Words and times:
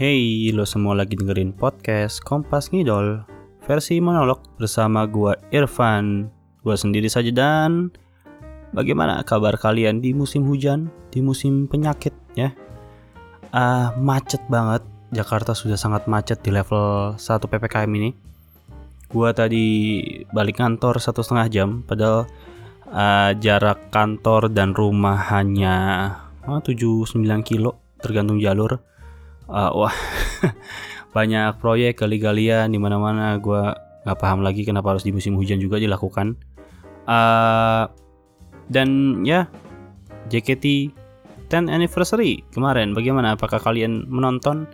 Hey, 0.00 0.48
lo 0.56 0.64
semua 0.64 0.96
lagi 0.96 1.12
dengerin 1.12 1.52
podcast 1.52 2.24
Kompas 2.24 2.72
Ngidol 2.72 3.20
versi 3.68 4.00
monolog 4.00 4.40
bersama 4.56 5.04
gua 5.04 5.36
Irfan. 5.52 6.32
Gua 6.64 6.72
sendiri 6.72 7.04
saja 7.04 7.28
dan 7.28 7.92
bagaimana 8.72 9.20
kabar 9.28 9.60
kalian 9.60 10.00
di 10.00 10.16
musim 10.16 10.48
hujan, 10.48 10.88
di 11.12 11.20
musim 11.20 11.68
penyakit 11.68 12.16
ya? 12.32 12.48
Ah, 13.52 13.92
macet 14.00 14.40
banget. 14.48 14.80
Jakarta 15.12 15.52
sudah 15.52 15.76
sangat 15.76 16.08
macet 16.08 16.40
di 16.40 16.48
level 16.48 17.20
1 17.20 17.20
PPKM 17.20 17.92
ini. 17.92 18.16
Gua 19.12 19.36
tadi 19.36 20.00
balik 20.32 20.64
kantor 20.64 20.96
satu 20.96 21.20
setengah 21.20 21.46
jam, 21.52 21.68
padahal 21.84 22.24
ah, 22.90 23.30
jarak 23.38 23.88
kantor 23.94 24.50
dan 24.50 24.74
rumah 24.74 25.16
hanya 25.30 25.74
ah, 26.44 26.60
7-9 26.60 27.14
kilo 27.46 27.78
tergantung 28.00 28.40
jalur. 28.40 28.80
Uh, 29.50 29.70
wah 29.74 29.96
banyak 31.16 31.58
proyek 31.58 31.98
kali-kalian 31.98 32.70
di 32.70 32.78
mana-mana. 32.78 33.36
Gue 33.38 33.60
nggak 34.06 34.18
paham 34.18 34.40
lagi 34.40 34.62
kenapa 34.62 34.94
harus 34.96 35.04
di 35.04 35.12
musim 35.12 35.36
hujan 35.36 35.58
juga 35.58 35.76
dilakukan. 35.76 36.38
Uh, 37.04 37.90
dan 38.70 39.20
ya 39.26 39.50
JKT 40.30 40.94
10 41.50 41.66
anniversary 41.66 42.46
kemarin. 42.54 42.94
Bagaimana? 42.94 43.34
Apakah 43.34 43.58
kalian 43.58 44.06
menonton 44.06 44.70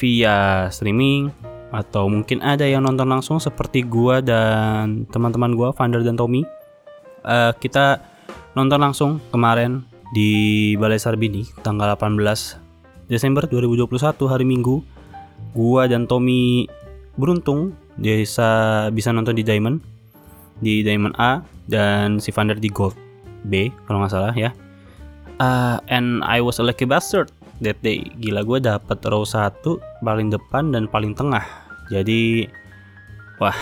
via 0.00 0.66
streaming? 0.72 1.28
Atau 1.72 2.08
mungkin 2.08 2.44
ada 2.44 2.68
yang 2.68 2.84
nonton 2.84 3.08
langsung 3.08 3.40
seperti 3.40 3.84
gue 3.84 4.20
dan 4.24 5.08
teman-teman 5.08 5.56
gue 5.56 5.68
Vander 5.72 6.04
dan 6.04 6.20
Tommy 6.20 6.44
uh, 7.26 7.52
kita 7.56 8.02
nonton 8.54 8.78
langsung 8.82 9.10
kemarin 9.32 9.82
di 10.12 10.72
Balai 10.76 11.00
Sarbini 11.00 11.48
tanggal 11.64 11.96
18 11.96 13.08
Desember 13.08 13.48
2021 13.48 13.88
hari 14.28 14.44
Minggu. 14.44 14.84
Gua 15.52 15.84
dan 15.84 16.08
Tommy 16.08 16.68
beruntung 17.16 17.76
bisa 18.00 18.88
bisa 18.88 19.12
nonton 19.12 19.36
di 19.36 19.44
Diamond 19.44 19.84
di 20.62 20.80
Diamond 20.80 21.12
A 21.20 21.44
dan 21.68 22.22
si 22.22 22.32
Vander 22.32 22.56
di 22.56 22.70
Gold 22.72 22.96
B 23.50 23.68
kalau 23.84 24.00
nggak 24.00 24.12
salah 24.12 24.34
ya. 24.36 24.54
Uh, 25.42 25.82
and 25.90 26.22
I 26.22 26.38
was 26.38 26.62
a 26.62 26.64
lucky 26.64 26.86
bastard 26.86 27.34
that 27.60 27.80
day. 27.82 28.06
Gila 28.22 28.46
gue 28.46 28.58
dapet 28.62 29.02
row 29.10 29.26
1 29.26 29.58
paling 30.06 30.30
depan 30.30 30.70
dan 30.70 30.86
paling 30.86 31.18
tengah. 31.18 31.42
Jadi 31.90 32.46
wah 33.42 33.56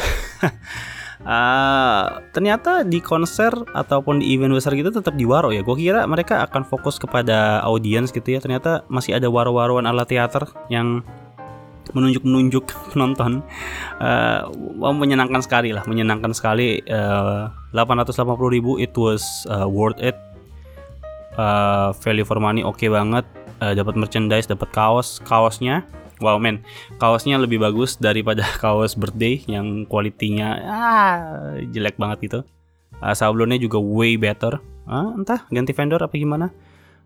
uh, 1.24 2.24
ternyata 2.32 2.86
di 2.86 3.00
konser 3.02 3.52
ataupun 3.74 4.20
di 4.20 4.36
event 4.36 4.54
besar 4.54 4.72
gitu 4.76 4.92
tetap 4.92 5.16
di 5.16 5.24
waro 5.28 5.52
ya. 5.52 5.60
Gue 5.60 5.76
kira 5.76 6.04
mereka 6.08 6.44
akan 6.46 6.64
fokus 6.64 6.96
kepada 6.96 7.60
audiens 7.64 8.12
gitu 8.14 8.24
ya. 8.24 8.40
Ternyata 8.40 8.84
masih 8.88 9.16
ada 9.16 9.28
waro-waroan 9.28 9.84
ala 9.84 10.06
teater 10.06 10.48
yang 10.72 11.04
menunjuk-menunjuk 11.92 12.64
penonton. 12.94 13.40
Uh, 14.00 14.48
menyenangkan 14.96 15.44
sekali 15.44 15.76
lah, 15.76 15.84
menyenangkan 15.84 16.32
sekali. 16.32 16.80
Uh, 16.88 17.52
880 17.76 18.16
ribu 18.48 18.80
it 18.80 18.96
was 18.96 19.44
uh, 19.52 19.68
worth 19.68 20.00
it. 20.00 20.16
Uh, 21.36 21.92
value 22.00 22.24
for 22.24 22.40
money 22.40 22.64
oke 22.64 22.80
okay 22.80 22.88
banget. 22.88 23.28
Uh, 23.60 23.76
dapat 23.76 24.00
merchandise, 24.00 24.48
dapat 24.48 24.72
kaos, 24.72 25.20
kaosnya 25.28 25.84
Wow 26.20 26.36
men, 26.36 26.60
kaosnya 27.00 27.40
lebih 27.40 27.60
bagus 27.60 27.96
daripada 27.96 28.44
kaos 28.62 28.92
birthday 28.92 29.40
yang 29.48 29.88
kualitinya 29.88 30.48
ah, 30.68 31.16
jelek 31.72 31.96
banget 31.96 32.18
gitu. 32.28 32.40
Uh, 33.00 33.16
sablonnya 33.16 33.56
juga 33.56 33.80
way 33.80 34.20
better. 34.20 34.60
Uh, 34.84 35.16
entah 35.16 35.48
ganti 35.48 35.72
vendor 35.72 36.00
apa 36.04 36.12
gimana. 36.12 36.52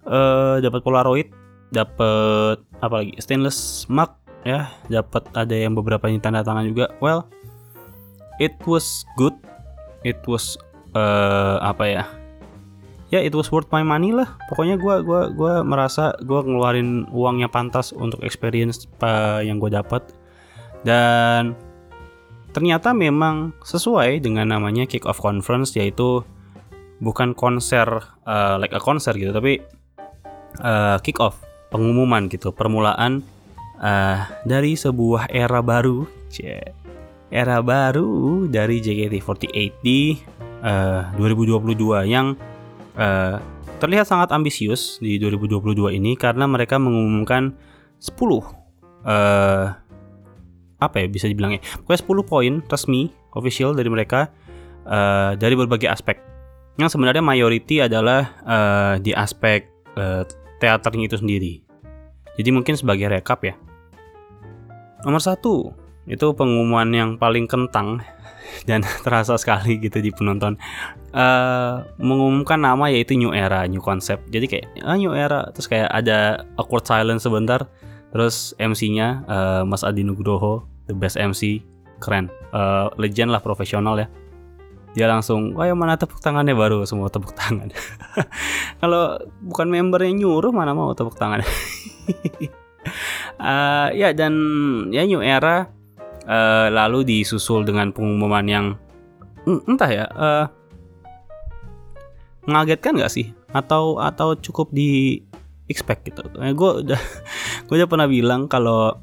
Uh, 0.04 0.58
dapat 0.58 0.82
Polaroid, 0.82 1.28
dapat 1.70 2.58
apa 2.82 2.94
lagi? 2.98 3.14
Stainless 3.22 3.86
mug 3.86 4.10
ya, 4.42 4.68
dapat 4.90 5.24
ada 5.32 5.54
yang 5.54 5.78
beberapa 5.78 6.10
yang 6.10 6.18
tanda 6.18 6.42
tangan 6.42 6.66
juga. 6.66 6.90
Well, 6.98 7.30
it 8.42 8.58
was 8.66 9.06
good. 9.14 9.34
It 10.02 10.18
was 10.26 10.58
uh, 10.98 11.62
apa 11.62 11.84
ya? 11.86 12.04
Ya 13.12 13.20
it 13.20 13.34
was 13.36 13.52
worth 13.52 13.68
my 13.74 13.84
money 13.84 14.14
lah. 14.14 14.36
Pokoknya 14.48 14.80
gue 14.80 15.04
gua 15.04 15.28
gua 15.32 15.60
merasa 15.66 16.16
gue 16.22 16.40
ngeluarin 16.40 17.08
uangnya 17.12 17.48
pantas 17.52 17.92
untuk 17.92 18.22
experience 18.24 18.88
uh, 19.04 19.44
yang 19.44 19.60
gue 19.60 19.72
dapat. 19.72 20.04
Dan 20.84 21.56
ternyata 22.54 22.94
memang 22.94 23.56
sesuai 23.66 24.22
dengan 24.22 24.54
namanya 24.54 24.86
kick 24.86 25.04
off 25.10 25.18
conference 25.18 25.74
yaitu 25.74 26.22
bukan 27.02 27.34
konser 27.34 27.88
uh, 28.24 28.56
like 28.56 28.70
a 28.70 28.78
konser 28.78 29.10
gitu 29.18 29.34
tapi 29.34 29.58
uh, 30.62 30.96
kick 31.02 31.18
off 31.18 31.42
pengumuman 31.74 32.30
gitu 32.30 32.54
permulaan 32.54 33.26
uh, 33.82 34.22
dari 34.46 34.78
sebuah 34.78 35.32
era 35.34 35.58
baru. 35.64 36.06
Era 37.34 37.58
baru 37.62 38.46
dari 38.46 38.78
JKT48 38.78 39.70
di 39.82 40.18
uh, 40.62 41.10
2022 41.18 42.06
yang 42.06 42.38
uh, 42.98 43.36
terlihat 43.82 44.06
sangat 44.08 44.30
ambisius 44.32 44.98
di 45.02 45.18
2022 45.18 45.98
ini 45.98 46.16
karena 46.16 46.48
mereka 46.48 46.80
mengumumkan 46.80 47.52
10 48.00 48.14
uh, 48.20 48.42
eh, 49.04 49.66
apa 50.80 50.96
ya 51.00 51.06
bisa 51.08 51.26
dibilangnya? 51.28 51.60
Pokoknya 51.84 52.00
10 52.00 52.30
poin 52.30 52.52
resmi 52.64 53.02
official 53.34 53.72
dari 53.72 53.88
mereka 53.90 54.30
uh, 54.86 55.32
dari 55.36 55.54
berbagai 55.56 55.88
aspek. 55.90 56.20
Yang 56.74 56.98
sebenarnya 56.98 57.22
mayority 57.22 57.86
adalah 57.86 58.34
uh, 58.42 58.94
di 58.98 59.14
aspek 59.14 59.70
uh, 59.94 60.26
teaternya 60.58 61.06
itu 61.06 61.16
sendiri. 61.18 61.52
Jadi 62.34 62.50
mungkin 62.50 62.74
sebagai 62.74 63.06
rekap 63.06 63.46
ya. 63.46 63.54
Nomor 65.06 65.22
satu 65.22 65.70
itu 66.04 66.26
pengumuman 66.36 66.88
yang 66.92 67.10
paling 67.16 67.48
kentang 67.48 68.02
dan 68.64 68.84
terasa 69.04 69.36
sekali 69.36 69.80
gitu 69.80 70.00
di 70.00 70.10
penonton 70.14 70.56
uh, 71.14 71.86
mengumumkan 71.96 72.60
nama 72.60 72.90
yaitu 72.90 73.16
New 73.16 73.32
Era, 73.32 73.64
New 73.70 73.80
Concept. 73.80 74.28
Jadi 74.28 74.46
kayak 74.50 74.66
ah, 74.84 74.98
New 74.98 75.14
Era, 75.14 75.48
terus 75.54 75.70
kayak 75.70 75.88
ada 75.88 76.42
awkward 76.58 76.84
silence 76.84 77.24
sebentar, 77.24 77.64
terus 78.10 78.52
MC-nya 78.58 79.24
uh, 79.30 79.34
eh, 79.34 79.62
Mas 79.64 79.86
Adi 79.86 80.02
Nugroho, 80.02 80.66
the 80.90 80.94
best 80.94 81.16
MC, 81.16 81.62
keren, 82.02 82.28
uh, 82.52 82.90
legend 82.98 83.30
lah 83.30 83.40
profesional 83.40 83.96
ya. 83.96 84.10
Dia 84.94 85.10
langsung, 85.10 85.58
wah 85.58 85.66
yang 85.66 85.78
mana 85.78 85.98
tepuk 85.98 86.22
tangannya 86.22 86.54
baru 86.54 86.86
semua 86.86 87.10
tepuk 87.10 87.34
tangan. 87.34 87.66
Kalau 88.82 89.18
bukan 89.42 89.66
membernya 89.66 90.14
nyuruh 90.14 90.54
mana 90.54 90.70
mau 90.70 90.94
tepuk 90.94 91.18
tangan. 91.18 91.42
uh, 93.42 93.90
ya 94.00 94.14
dan 94.14 94.34
ya 94.94 95.02
New 95.02 95.18
Era 95.18 95.66
uh, 96.28 96.68
lalu 96.72 97.04
disusul 97.04 97.64
dengan 97.64 97.92
pengumuman 97.92 98.44
yang 98.44 98.66
entah 99.44 99.90
ya 99.92 100.06
uh, 100.16 100.46
mengagetkan 102.48 102.96
nggak 102.96 103.12
sih? 103.12 103.32
Atau 103.54 104.02
atau 104.02 104.34
cukup 104.34 104.72
di 104.74 105.22
expect 105.68 106.08
gitu? 106.08 106.24
Eh, 106.40 106.52
gue 106.52 106.70
udah 106.84 107.00
gue 107.68 107.74
udah 107.76 107.88
pernah 107.88 108.08
bilang 108.08 108.48
kalau 108.48 108.96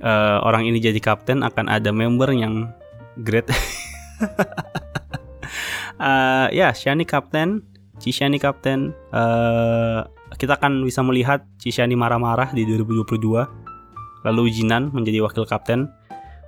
uh, 0.00 0.38
orang 0.44 0.68
ini 0.68 0.80
jadi 0.80 0.98
kapten 1.00 1.44
akan 1.44 1.68
ada 1.68 1.92
member 1.92 2.32
yang 2.32 2.72
great. 3.20 3.48
Uh, 5.96 6.48
ya 6.58 6.72
Shani 6.72 7.04
kapten 7.08 7.64
Cishani 7.96 8.36
kapten. 8.36 8.92
Uh, 9.08 10.04
kita 10.36 10.60
akan 10.60 10.84
bisa 10.84 11.00
melihat 11.00 11.48
Cishani 11.56 11.96
marah-marah 11.96 12.52
di 12.52 12.68
2022 12.68 13.16
lalu 14.26 14.42
Jinan 14.50 14.90
menjadi 14.90 15.22
wakil 15.22 15.46
kapten 15.48 15.88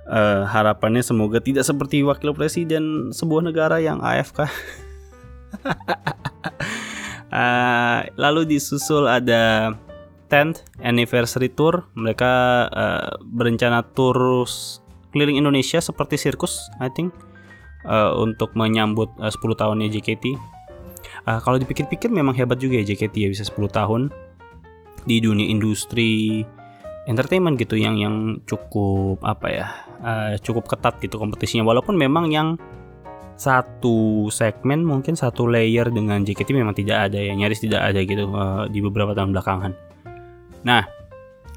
uh, 0.09 0.43
harapannya 0.49 1.05
semoga 1.05 1.37
tidak 1.39 1.63
seperti 1.63 2.01
wakil 2.01 2.33
presiden 2.33 3.13
sebuah 3.13 3.45
negara 3.45 3.77
yang 3.77 4.01
AFK. 4.01 4.49
uh, 7.29 7.99
lalu 8.23 8.57
disusul 8.57 9.05
ada 9.05 9.73
10th 10.29 10.65
anniversary 10.81 11.49
tour. 11.53 11.85
Mereka 11.93 12.31
uh, 12.69 13.09
berencana 13.23 13.85
tour 13.93 14.45
keliling 15.13 15.37
Indonesia 15.37 15.81
seperti 15.81 16.17
sirkus, 16.17 16.69
I 16.81 16.89
think, 16.89 17.13
uh, 17.85 18.13
untuk 18.17 18.53
menyambut 18.57 19.09
uh, 19.21 19.31
10 19.31 19.41
tahunnya 19.57 19.87
JKT. 19.93 20.25
Uh, 21.25 21.39
kalau 21.41 21.57
dipikir-pikir 21.61 22.09
memang 22.09 22.33
hebat 22.37 22.57
juga 22.61 22.81
ya 22.81 22.85
JKT 22.85 23.15
ya 23.17 23.29
bisa 23.29 23.43
10 23.45 23.69
tahun 23.69 24.01
di 25.07 25.23
dunia 25.23 25.47
industri 25.47 26.43
entertainment 27.09 27.57
gitu 27.57 27.73
yang 27.73 27.97
yang 27.97 28.37
cukup 28.45 29.17
apa 29.25 29.47
ya 29.49 29.67
uh, 30.05 30.33
cukup 30.37 30.69
ketat 30.69 31.01
gitu 31.01 31.17
kompetisinya 31.17 31.65
walaupun 31.65 31.97
memang 31.97 32.29
yang 32.29 32.53
satu 33.39 34.27
segmen 34.29 34.85
mungkin 34.85 35.17
satu 35.17 35.49
layer 35.49 35.89
dengan 35.89 36.21
JKT 36.21 36.53
memang 36.53 36.75
tidak 36.77 37.09
ada 37.09 37.17
ya 37.17 37.33
nyaris 37.33 37.65
tidak 37.65 37.81
ada 37.81 37.99
gitu 38.05 38.29
uh, 38.29 38.69
di 38.69 38.83
beberapa 38.83 39.15
tahun 39.17 39.33
belakangan. 39.33 39.71
Nah 40.67 40.83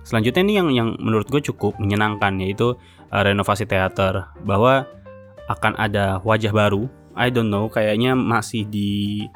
selanjutnya 0.07 0.43
ini 0.47 0.55
yang 0.57 0.69
yang 0.73 0.89
menurut 1.03 1.29
gue 1.29 1.43
cukup 1.43 1.77
menyenangkan 1.83 2.39
yaitu 2.41 2.79
uh, 3.13 3.23
renovasi 3.23 3.69
teater 3.69 4.31
bahwa 4.47 4.89
akan 5.51 5.75
ada 5.77 6.23
wajah 6.23 6.55
baru. 6.55 6.87
I 7.13 7.29
don't 7.29 7.53
know 7.53 7.69
kayaknya 7.69 8.17
masih 8.17 8.65
di 8.65 9.27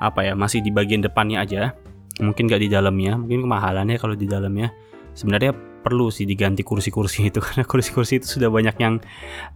apa 0.00 0.24
ya 0.24 0.32
masih 0.32 0.64
di 0.64 0.72
bagian 0.72 1.04
depannya 1.04 1.44
aja 1.44 1.76
mungkin 2.22 2.48
nggak 2.48 2.62
di 2.64 2.68
dalamnya 2.72 3.20
mungkin 3.20 3.44
kemahalannya 3.44 4.00
kalau 4.00 4.16
di 4.16 4.24
dalamnya 4.24 4.72
sebenarnya 5.14 5.52
perlu 5.80 6.12
sih 6.12 6.28
diganti 6.28 6.60
kursi-kursi 6.60 7.24
itu 7.32 7.40
karena 7.40 7.64
kursi-kursi 7.64 8.20
itu 8.20 8.38
sudah 8.38 8.52
banyak 8.52 8.76
yang 8.78 9.00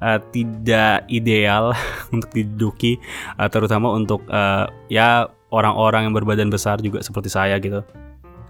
uh, 0.00 0.18
tidak 0.32 1.04
ideal 1.12 1.76
untuk 2.14 2.32
diduduki 2.32 2.96
uh, 3.36 3.48
terutama 3.48 3.92
untuk 3.92 4.24
uh, 4.32 4.66
ya 4.88 5.28
orang-orang 5.54 6.10
yang 6.10 6.14
berbadan 6.16 6.50
besar 6.50 6.82
juga 6.82 7.04
seperti 7.04 7.30
saya 7.30 7.60
gitu. 7.62 7.84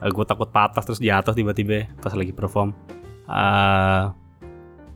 Uh, 0.01 0.11
gue 0.11 0.25
takut 0.25 0.49
patah 0.49 0.81
terus 0.81 1.03
jatuh 1.03 1.37
tiba-tiba 1.37 1.91
pas 2.01 2.15
lagi 2.17 2.33
perform. 2.33 2.73
Uh, 3.29 4.13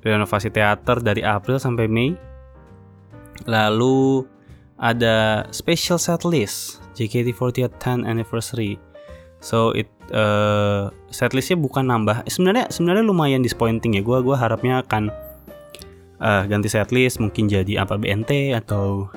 renovasi 0.04 0.48
teater 0.48 1.02
dari 1.04 1.20
April 1.20 1.60
sampai 1.60 1.84
Mei. 1.90 2.16
Lalu 3.44 4.24
ada 4.78 5.46
special 5.50 5.98
set 5.98 6.22
list 6.22 6.82
JKT48 6.94 7.70
10 7.78 8.06
anniversary 8.06 8.78
so 9.38 9.72
it 9.74 9.90
uh, 10.12 10.90
setlistnya 11.12 11.56
bukan 11.58 11.88
nambah. 11.88 12.26
Sebenarnya 12.28 12.68
sebenarnya 12.72 13.04
lumayan 13.04 13.42
disappointing 13.44 13.98
ya. 13.98 14.02
Gue 14.02 14.20
gua 14.20 14.36
harapnya 14.38 14.82
akan 14.84 15.10
uh, 16.20 16.42
ganti 16.46 16.68
setlist 16.70 17.22
mungkin 17.22 17.48
jadi 17.48 17.84
apa 17.84 17.96
BNT 17.96 18.54
atau 18.54 19.08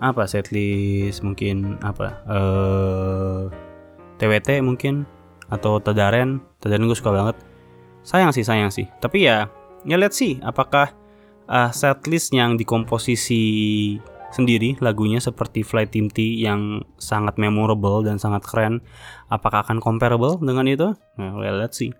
apa 0.00 0.24
setlist 0.24 1.20
mungkin 1.20 1.76
apa 1.84 2.16
uh, 2.24 3.42
TWT 4.16 4.64
mungkin 4.64 5.04
atau 5.52 5.82
Tadaren. 5.82 6.40
Tadaren 6.62 6.86
gue 6.86 6.98
suka 6.98 7.12
banget. 7.12 7.36
Sayang 8.06 8.32
sih 8.32 8.44
sayang 8.46 8.72
sih. 8.72 8.88
Tapi 9.00 9.28
ya 9.28 9.48
ya 9.84 9.96
let's 9.96 10.20
see 10.20 10.40
apakah 10.44 10.92
uh, 11.48 11.70
setlist 11.72 12.32
yang 12.32 12.56
dikomposisi 12.56 13.96
sendiri 14.30 14.78
lagunya 14.78 15.18
seperti 15.18 15.66
Flight 15.66 15.94
Team 15.94 16.06
T 16.08 16.22
yang 16.38 16.86
sangat 16.96 17.36
memorable 17.36 18.02
dan 18.06 18.16
sangat 18.16 18.46
keren. 18.46 18.82
Apakah 19.28 19.66
akan 19.66 19.82
comparable 19.82 20.38
dengan 20.38 20.66
itu? 20.70 20.94
Nah, 21.18 21.34
well, 21.34 21.58
let's 21.58 21.78
see. 21.78 21.90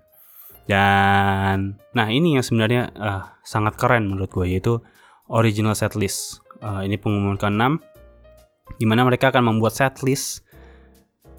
Dan 0.70 1.82
nah 1.90 2.06
ini 2.06 2.38
yang 2.38 2.46
sebenarnya 2.46 2.94
uh, 2.94 3.34
sangat 3.42 3.74
keren 3.74 4.06
menurut 4.06 4.30
gue 4.30 4.46
yaitu 4.46 4.78
original 5.26 5.74
setlist. 5.74 6.42
Uh, 6.60 6.84
ini 6.86 7.00
pengumuman 7.00 7.40
ke-6 7.40 7.80
di 8.76 8.84
mana 8.86 9.02
mereka 9.02 9.32
akan 9.32 9.50
membuat 9.50 9.74
setlist 9.74 10.46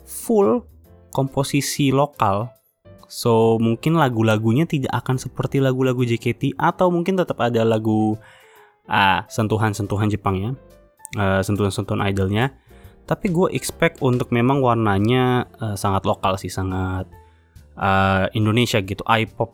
full 0.04 0.68
komposisi 1.16 1.96
lokal. 1.96 2.52
So 3.12 3.60
mungkin 3.60 4.00
lagu-lagunya 4.00 4.68
tidak 4.68 4.92
akan 5.04 5.20
seperti 5.20 5.64
lagu-lagu 5.64 6.04
JKT 6.04 6.56
atau 6.56 6.88
mungkin 6.92 7.20
tetap 7.20 7.40
ada 7.44 7.64
lagu 7.64 8.16
ah, 8.88 9.28
sentuhan-sentuhan 9.28 10.08
Jepang 10.08 10.36
ya 10.40 10.52
uh, 11.18 11.42
sentuhan-sentuhan 11.44 12.04
idolnya. 12.06 12.56
Tapi 13.10 13.28
gue 13.34 13.52
expect 13.52 14.00
untuk 14.00 14.32
memang 14.32 14.64
warnanya 14.64 15.50
uh, 15.60 15.76
sangat 15.76 16.08
lokal 16.08 16.38
sih 16.40 16.48
sangat 16.48 17.10
uh, 17.76 18.30
Indonesia 18.32 18.80
gitu 18.80 19.02
I-pop. 19.04 19.52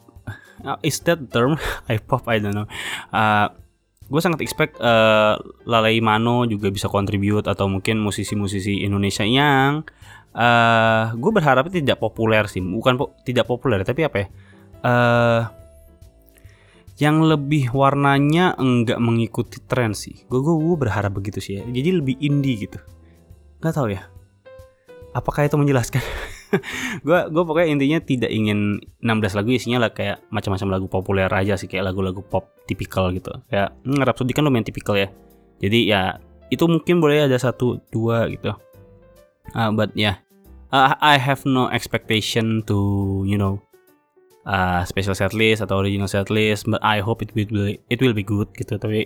Uh, 0.62 0.78
is 0.88 1.00
that 1.08 1.22
term? 1.32 1.58
I-pop 1.92 2.28
I 2.30 2.38
don't 2.38 2.54
know. 2.54 2.68
Uh, 3.10 3.50
gue 4.08 4.22
sangat 4.24 4.40
expect 4.40 4.80
uh, 4.80 5.36
Lalai 5.68 6.00
Mano 6.00 6.48
juga 6.48 6.72
bisa 6.72 6.88
contribute 6.88 7.48
atau 7.50 7.68
mungkin 7.68 8.00
musisi-musisi 8.00 8.86
Indonesia 8.86 9.28
yang 9.28 9.84
uh, 10.38 11.04
gue 11.18 11.32
berharap 11.34 11.68
tidak 11.74 11.98
populer 12.00 12.46
sih. 12.48 12.62
Bukan 12.62 12.94
po 12.96 13.18
tidak 13.26 13.50
populer 13.50 13.82
tapi 13.84 14.06
apa 14.06 14.18
ya? 14.22 14.28
Uh, 14.78 15.42
yang 16.98 17.22
lebih 17.22 17.70
warnanya 17.78 18.58
enggak 18.58 18.98
mengikuti 18.98 19.62
tren 19.62 19.94
sih. 19.94 20.26
Gue 20.26 20.42
gue 20.42 20.78
berharap 20.78 21.14
begitu 21.14 21.38
sih 21.38 21.62
ya. 21.62 21.64
Jadi 21.66 21.90
lebih 22.02 22.18
indie 22.18 22.66
gitu. 22.66 22.82
Gak 23.62 23.78
tau 23.78 23.86
ya. 23.86 24.10
Apakah 25.14 25.46
itu 25.46 25.58
menjelaskan? 25.62 26.02
gue 27.06 27.20
gue 27.30 27.44
pokoknya 27.46 27.70
intinya 27.70 28.00
tidak 28.02 28.32
ingin 28.34 28.82
16 29.06 29.38
lagu 29.38 29.50
isinya 29.54 29.86
lah 29.86 29.92
kayak 29.94 30.26
macam-macam 30.34 30.68
lagu 30.74 30.88
populer 30.90 31.30
aja 31.30 31.54
sih 31.54 31.70
kayak 31.70 31.94
lagu-lagu 31.94 32.26
pop 32.26 32.50
tipikal 32.66 33.14
gitu. 33.14 33.30
Kayak 33.46 33.78
hmm, 33.86 34.02
Rhapsody 34.02 34.34
kan 34.34 34.50
lumayan 34.50 34.66
tipikal 34.66 34.98
ya. 34.98 35.14
Jadi 35.62 35.90
ya 35.94 36.18
itu 36.50 36.66
mungkin 36.66 36.98
boleh 36.98 37.30
ada 37.30 37.38
satu 37.38 37.78
dua 37.94 38.26
gitu. 38.34 38.58
Uh, 39.54 39.70
but 39.70 39.94
ya 39.94 40.02
yeah, 40.02 40.16
uh, 40.74 40.98
I 40.98 41.22
have 41.22 41.46
no 41.46 41.70
expectation 41.70 42.66
to 42.66 42.78
you 43.30 43.38
know 43.38 43.62
uh, 44.48 44.82
special 44.88 45.14
setlist 45.14 45.62
atau 45.62 45.84
original 45.84 46.08
setlist 46.08 46.66
but 46.66 46.80
I 46.80 47.04
hope 47.04 47.20
it 47.22 47.36
will 47.36 47.46
be, 47.52 47.78
it 47.92 48.00
will 48.00 48.16
be 48.16 48.24
good 48.24 48.50
gitu. 48.56 48.80
Tapi 48.80 49.06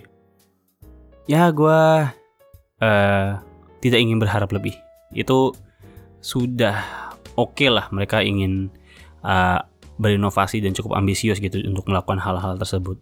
ya 1.26 1.50
gue 1.50 1.80
uh, 2.80 3.28
tidak 3.82 3.98
ingin 3.98 4.22
berharap 4.22 4.54
lebih. 4.54 4.78
Itu 5.12 5.52
sudah 6.22 6.78
oke 7.34 7.58
okay 7.58 7.68
lah 7.68 7.90
mereka 7.90 8.22
ingin 8.22 8.70
uh, 9.26 9.60
berinovasi 9.98 10.62
dan 10.62 10.72
cukup 10.72 10.96
ambisius 10.96 11.42
gitu 11.42 11.60
untuk 11.66 11.90
melakukan 11.90 12.22
hal-hal 12.22 12.56
tersebut. 12.56 12.96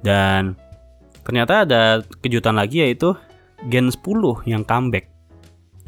Dan 0.00 0.56
ternyata 1.22 1.68
ada 1.68 2.00
kejutan 2.24 2.56
lagi 2.56 2.82
yaitu 2.82 3.12
Gen 3.68 3.92
10 3.92 4.00
yang 4.48 4.64
comeback. 4.64 5.12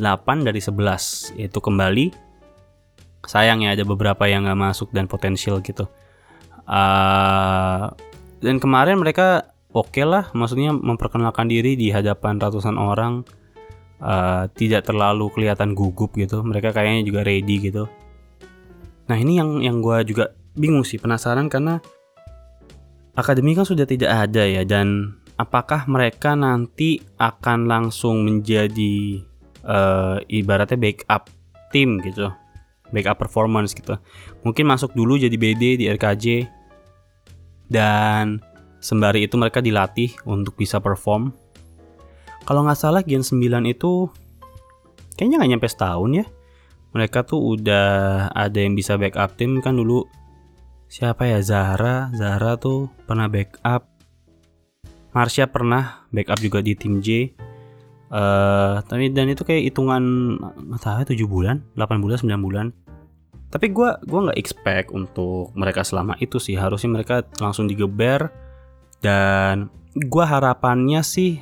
8 0.01 0.45
dari 0.45 0.61
11 0.61 1.41
yaitu 1.41 1.59
kembali 1.61 2.13
sayang 3.27 3.63
ya 3.63 3.75
ada 3.75 3.85
beberapa 3.87 4.27
yang 4.27 4.47
nggak 4.47 4.59
masuk 4.59 4.89
dan 4.91 5.07
potensial 5.07 5.63
gitu. 5.63 5.87
Uh, 6.67 7.91
dan 8.43 8.59
kemarin 8.63 8.99
mereka 8.99 9.51
oke 9.75 9.91
okay 9.91 10.07
lah 10.07 10.31
maksudnya 10.35 10.71
memperkenalkan 10.75 11.51
diri 11.51 11.75
di 11.79 11.91
hadapan 11.91 12.39
ratusan 12.39 12.79
orang. 12.79 13.23
Uh, 14.03 14.51
tidak 14.59 14.83
terlalu 14.83 15.31
kelihatan 15.31 15.79
gugup 15.79 16.19
gitu 16.19 16.43
mereka 16.43 16.75
kayaknya 16.75 17.07
juga 17.07 17.23
ready 17.23 17.71
gitu. 17.71 17.87
Nah 19.07 19.15
ini 19.15 19.39
yang 19.39 19.63
yang 19.63 19.79
gue 19.79 20.03
juga 20.11 20.35
bingung 20.59 20.83
sih 20.83 20.99
penasaran 20.99 21.47
karena 21.47 21.79
akademi 23.15 23.55
kan 23.55 23.63
sudah 23.63 23.87
tidak 23.87 24.11
ada 24.11 24.43
ya 24.43 24.67
dan 24.67 25.17
apakah 25.39 25.87
mereka 25.87 26.35
nanti 26.35 26.99
akan 27.21 27.71
langsung 27.71 28.27
menjadi 28.27 29.23
uh, 29.65 30.19
ibaratnya 30.29 30.79
backup 30.79 31.29
tim 31.73 32.03
gitu 32.03 32.31
backup 32.93 33.19
performance 33.19 33.73
gitu. 33.73 33.97
Mungkin 34.47 34.69
masuk 34.69 34.93
dulu 34.93 35.17
jadi 35.17 35.35
BD 35.35 35.81
di 35.81 35.85
RKJ 35.89 36.47
dan 37.73 38.39
sembari 38.79 39.25
itu 39.25 39.41
mereka 39.41 39.65
dilatih 39.65 40.13
untuk 40.29 40.55
bisa 40.61 40.79
perform. 40.79 41.33
Kalau 42.45 42.67
nggak 42.67 42.79
salah 42.79 43.03
Gen 43.03 43.25
9 43.25 43.65
itu 43.71 44.11
kayaknya 45.17 45.43
nggak 45.43 45.51
nyampe 45.57 45.69
setahun 45.71 46.11
ya. 46.13 46.27
Mereka 46.93 47.25
tuh 47.25 47.57
udah 47.57 48.29
ada 48.37 48.59
yang 48.61 48.77
bisa 48.77 49.01
backup 49.01 49.33
tim 49.41 49.65
kan 49.65 49.73
dulu. 49.73 50.05
Siapa 50.93 51.25
ya? 51.25 51.41
Zahra. 51.41 52.13
Zahra 52.13 52.61
tuh 52.61 52.93
pernah 53.09 53.33
backup. 53.33 53.89
Marsha 55.17 55.49
pernah 55.49 56.05
backup 56.13 56.37
juga 56.45 56.61
di 56.61 56.77
tim 56.77 57.01
J. 57.01 57.33
Uh, 58.13 58.85
tapi 58.85 59.09
dan 59.09 59.33
itu 59.33 59.41
kayak 59.41 59.73
hitungan 59.73 60.37
tahu 60.85 61.01
7 61.09 61.17
ya, 61.17 61.25
bulan 61.25 61.57
8 61.81 61.97
bulan 61.97 62.21
9 62.21 62.45
bulan 62.45 62.67
tapi 63.53 63.69
gue 63.69 63.85
gua 64.09 64.21
nggak 64.33 64.41
expect 64.41 64.89
untuk 64.97 65.53
mereka 65.53 65.85
selama 65.85 66.17
itu 66.25 66.41
sih. 66.41 66.57
Harusnya 66.57 66.89
mereka 66.89 67.21
langsung 67.37 67.69
digeber. 67.69 68.33
Dan 69.05 69.69
gue 69.93 70.25
harapannya 70.25 71.05
sih 71.05 71.37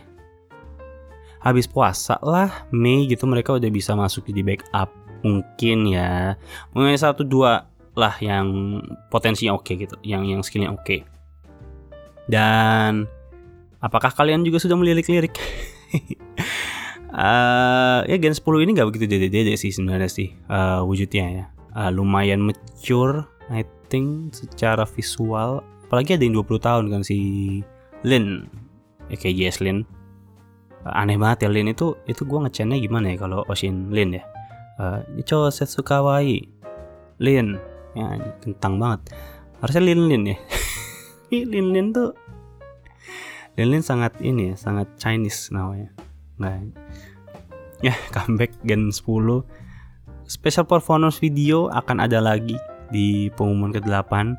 habis 1.40 1.64
puasa 1.71 2.19
lah 2.21 2.69
Mei 2.75 3.09
gitu 3.09 3.25
mereka 3.25 3.57
udah 3.57 3.71
bisa 3.71 3.95
masuk 3.95 4.26
di 4.26 4.43
backup 4.43 4.90
mungkin 5.23 5.87
ya. 5.87 6.35
Mungkin 6.75 6.99
satu 6.99 7.23
dua 7.23 7.71
lah 7.95 8.17
yang 8.19 8.81
potensinya 9.12 9.55
oke 9.55 9.71
okay 9.71 9.75
gitu 9.87 9.95
yang 10.02 10.26
yang 10.26 10.43
skillnya 10.43 10.75
oke. 10.75 10.83
Okay. 10.83 11.00
dan 12.31 13.11
apakah 13.83 14.14
kalian 14.14 14.47
juga 14.47 14.62
sudah 14.62 14.79
melirik-lirik? 14.79 15.35
Uh, 17.11 18.07
ya 18.11 18.17
Gen 18.23 18.38
10 18.38 18.47
ini 18.62 18.71
gak 18.79 18.87
begitu 18.87 19.11
dede-dede 19.11 19.59
sih 19.59 19.75
sebenarnya 19.75 20.07
sih 20.07 20.31
uh, 20.47 20.87
wujudnya 20.87 21.26
ya 21.26 21.45
uh, 21.75 21.91
lumayan 21.91 22.43
mature 22.43 23.27
I 23.50 23.67
think 23.91 24.33
secara 24.33 24.87
visual. 24.87 25.67
Apalagi 25.91 26.15
ada 26.15 26.23
yang 26.23 26.39
20 26.39 26.62
tahun 26.62 26.85
kan 26.95 27.03
si 27.03 27.19
Lin. 28.07 28.47
Ya 29.11 29.17
kayak 29.19 29.37
Jess 29.37 29.59
Lin. 29.59 29.83
Uh, 30.87 30.95
aneh 30.95 31.19
banget 31.19 31.45
ya 31.45 31.49
Lin 31.50 31.69
itu 31.69 31.99
itu 32.07 32.23
gue 32.25 32.39
ngechatnya 32.41 32.79
gimana 32.79 33.12
ya 33.12 33.17
kalau 33.19 33.43
Oshin 33.50 33.91
Lin 33.91 34.17
ya? 34.17 34.25
Uh, 34.81 35.03
Icho 35.19 35.50
Setsu 35.50 35.83
Kawaii 35.83 36.47
Lin. 37.19 37.59
Ya 37.99 38.17
tentang 38.41 38.79
banget. 38.79 39.11
Harusnya 39.59 39.83
Lin 39.83 40.07
Lin 40.07 40.23
ya. 40.31 40.37
Lin 41.53 41.75
Lin 41.75 41.87
tuh 41.91 42.15
Lin 43.59 43.69
Lin 43.75 43.83
sangat 43.83 44.15
ini 44.23 44.55
ya 44.55 44.57
sangat 44.57 44.87
Chinese 44.95 45.50
namanya. 45.50 45.91
Nah 46.39 46.55
ya 47.83 47.93
comeback 48.15 48.55
Gen 48.62 48.95
10 48.95 49.43
special 50.31 50.63
performance 50.63 51.19
video 51.19 51.67
akan 51.75 52.07
ada 52.07 52.23
lagi 52.23 52.55
di 52.95 53.27
pengumuman 53.35 53.75
ke-8 53.75 54.39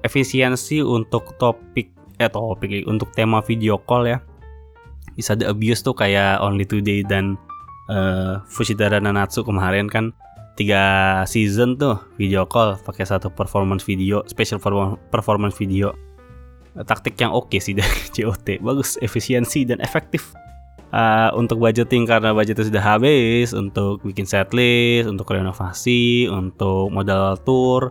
efisiensi 0.00 0.80
untuk 0.80 1.36
topik 1.36 1.92
eh 2.16 2.32
topik 2.32 2.88
untuk 2.88 3.12
tema 3.12 3.44
video 3.44 3.76
call 3.76 4.08
ya. 4.08 4.18
Bisa 5.12 5.36
the 5.36 5.44
abuse 5.52 5.84
tuh 5.84 5.92
kayak 5.92 6.40
only 6.40 6.64
today 6.64 7.04
dan 7.04 7.36
uh, 7.92 8.40
Fushidara 8.48 8.96
Nanatsu 8.96 9.44
kemarin 9.44 9.92
kan. 9.92 10.16
Tiga 10.56 11.20
season 11.28 11.76
tuh 11.76 12.00
video 12.16 12.48
call 12.48 12.80
pakai 12.80 13.04
satu 13.04 13.28
performance 13.28 13.84
video 13.84 14.24
special 14.24 14.56
performance 15.12 15.52
video. 15.60 15.92
Taktik 16.72 17.20
yang 17.20 17.36
oke 17.36 17.52
okay 17.52 17.60
sih 17.60 17.76
dari 17.76 18.00
COT 18.16 18.64
bagus 18.64 18.96
efisiensi 19.04 19.68
dan 19.68 19.84
efektif 19.84 20.32
uh, 20.92 21.30
untuk 21.34 21.58
budgeting 21.58 22.04
karena 22.04 22.34
budgetnya 22.36 22.68
sudah 22.68 22.84
habis 22.84 23.50
untuk 23.56 24.02
bikin 24.02 24.26
setlist 24.28 25.10
untuk 25.10 25.30
renovasi 25.30 26.30
untuk 26.30 26.90
modal 26.92 27.38
tour 27.42 27.90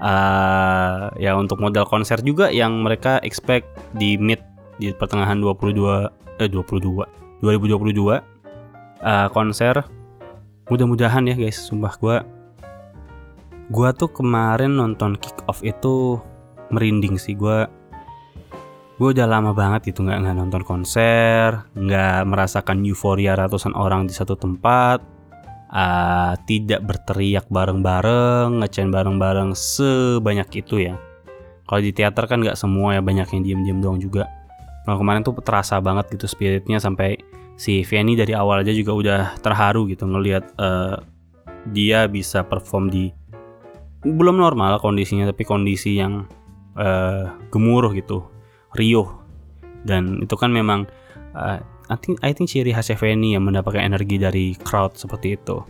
uh, 0.00 1.12
ya 1.16 1.36
untuk 1.36 1.60
modal 1.60 1.88
konser 1.88 2.20
juga 2.20 2.52
yang 2.52 2.84
mereka 2.84 3.20
expect 3.24 3.68
di 3.96 4.20
mid 4.20 4.40
di 4.76 4.92
pertengahan 4.92 5.40
22 5.40 6.42
eh 6.42 6.48
22 6.52 7.40
2022 7.40 7.40
uh, 8.12 9.28
konser. 9.32 9.80
Mudah-mudahan 10.66 11.30
ya 11.30 11.38
guys 11.38 11.62
sumpah 11.62 11.94
gue 12.02 12.16
gue 13.66 13.88
tuh 13.98 14.10
kemarin 14.10 14.78
nonton 14.78 15.18
kick 15.18 15.34
off 15.50 15.62
itu 15.66 16.22
merinding 16.70 17.18
sih 17.18 17.34
gue 17.34 17.66
gue 18.96 19.08
udah 19.12 19.28
lama 19.28 19.52
banget 19.52 19.92
gitu 19.92 20.00
nggak 20.08 20.24
nggak 20.24 20.36
nonton 20.40 20.62
konser 20.64 21.68
nggak 21.76 22.24
merasakan 22.24 22.80
euforia 22.80 23.36
ratusan 23.36 23.76
orang 23.76 24.08
di 24.08 24.14
satu 24.16 24.34
tempat. 24.36 25.14
Uh, 25.66 26.38
tidak 26.46 26.78
berteriak 26.86 27.50
bareng-bareng 27.50 28.62
ngechain 28.62 28.88
bareng-bareng 28.88 29.50
sebanyak 29.52 30.62
itu 30.62 30.88
ya. 30.88 30.94
Kalau 31.66 31.82
di 31.82 31.90
teater 31.90 32.30
kan 32.30 32.38
nggak 32.38 32.54
semua 32.54 32.94
ya 32.94 33.02
banyak 33.02 33.26
yang 33.34 33.42
diem-diem 33.42 33.78
doang 33.82 33.98
juga. 33.98 34.30
Kalau 34.86 35.02
kemarin 35.02 35.26
tuh 35.26 35.34
terasa 35.42 35.82
banget 35.82 36.06
gitu 36.14 36.30
spiritnya 36.30 36.78
sampai 36.78 37.18
si 37.58 37.82
Fanny 37.82 38.14
dari 38.14 38.36
awal 38.36 38.62
aja 38.62 38.70
juga 38.70 38.92
udah 38.94 39.20
terharu 39.42 39.90
gitu 39.90 40.06
ngelihat 40.06 40.54
uh, 40.60 41.02
dia 41.74 42.06
bisa 42.06 42.46
perform 42.46 42.92
di 42.92 43.10
belum 44.06 44.38
normal 44.38 44.78
kondisinya 44.78 45.26
tapi 45.26 45.42
kondisi 45.42 45.98
yang 45.98 46.30
uh, 46.78 47.32
gemuruh 47.50 47.90
gitu 47.96 48.35
Rio 48.76 49.26
dan 49.86 50.22
itu 50.22 50.34
kan 50.38 50.50
memang 50.52 50.84
uh, 51.34 51.58
I 51.86 51.96
think 51.98 52.18
I 52.26 52.34
think 52.34 52.50
ciri 52.50 52.74
khas 52.74 52.90
Fanny 52.98 53.38
yang 53.38 53.46
mendapatkan 53.46 53.78
energi 53.78 54.18
dari 54.18 54.58
crowd 54.58 54.98
seperti 54.98 55.38
itu. 55.38 55.62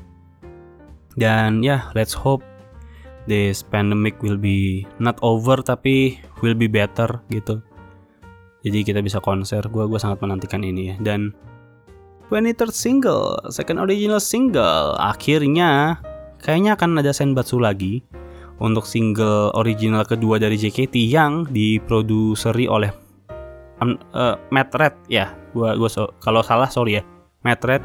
Dan 1.16 1.60
ya 1.60 1.68
yeah, 1.68 1.82
let's 1.92 2.16
hope 2.16 2.44
this 3.28 3.60
pandemic 3.60 4.16
will 4.24 4.40
be 4.40 4.88
not 4.96 5.20
over 5.20 5.60
tapi 5.60 6.16
will 6.40 6.56
be 6.56 6.68
better 6.68 7.20
gitu. 7.28 7.60
Jadi 8.64 8.82
kita 8.82 9.04
bisa 9.04 9.20
konser. 9.20 9.60
Gue 9.68 9.84
gue 9.84 10.00
sangat 10.00 10.24
menantikan 10.24 10.64
ini 10.64 10.92
ya. 10.92 10.96
Dan 10.98 11.36
23rd 12.32 12.74
single, 12.74 13.38
second 13.52 13.78
original 13.78 14.18
single. 14.18 14.96
Akhirnya 14.98 16.00
kayaknya 16.42 16.74
akan 16.74 16.98
ada 16.98 17.12
Senbatsu 17.14 17.60
lagi 17.60 18.02
untuk 18.62 18.88
single 18.88 19.52
original 19.56 20.04
kedua 20.08 20.40
dari 20.40 20.56
JKT 20.56 20.94
yang 21.08 21.44
diproduseri 21.48 22.64
oleh 22.68 22.90
um, 23.82 23.96
uh, 24.16 24.36
Matt 24.52 24.72
Red 24.76 24.94
ya. 25.10 25.32
Gua 25.52 25.76
gua 25.76 25.88
so, 25.88 26.12
kalau 26.20 26.40
salah 26.40 26.68
sorry 26.68 27.00
ya. 27.00 27.02
Matt 27.44 27.62
Red 27.62 27.82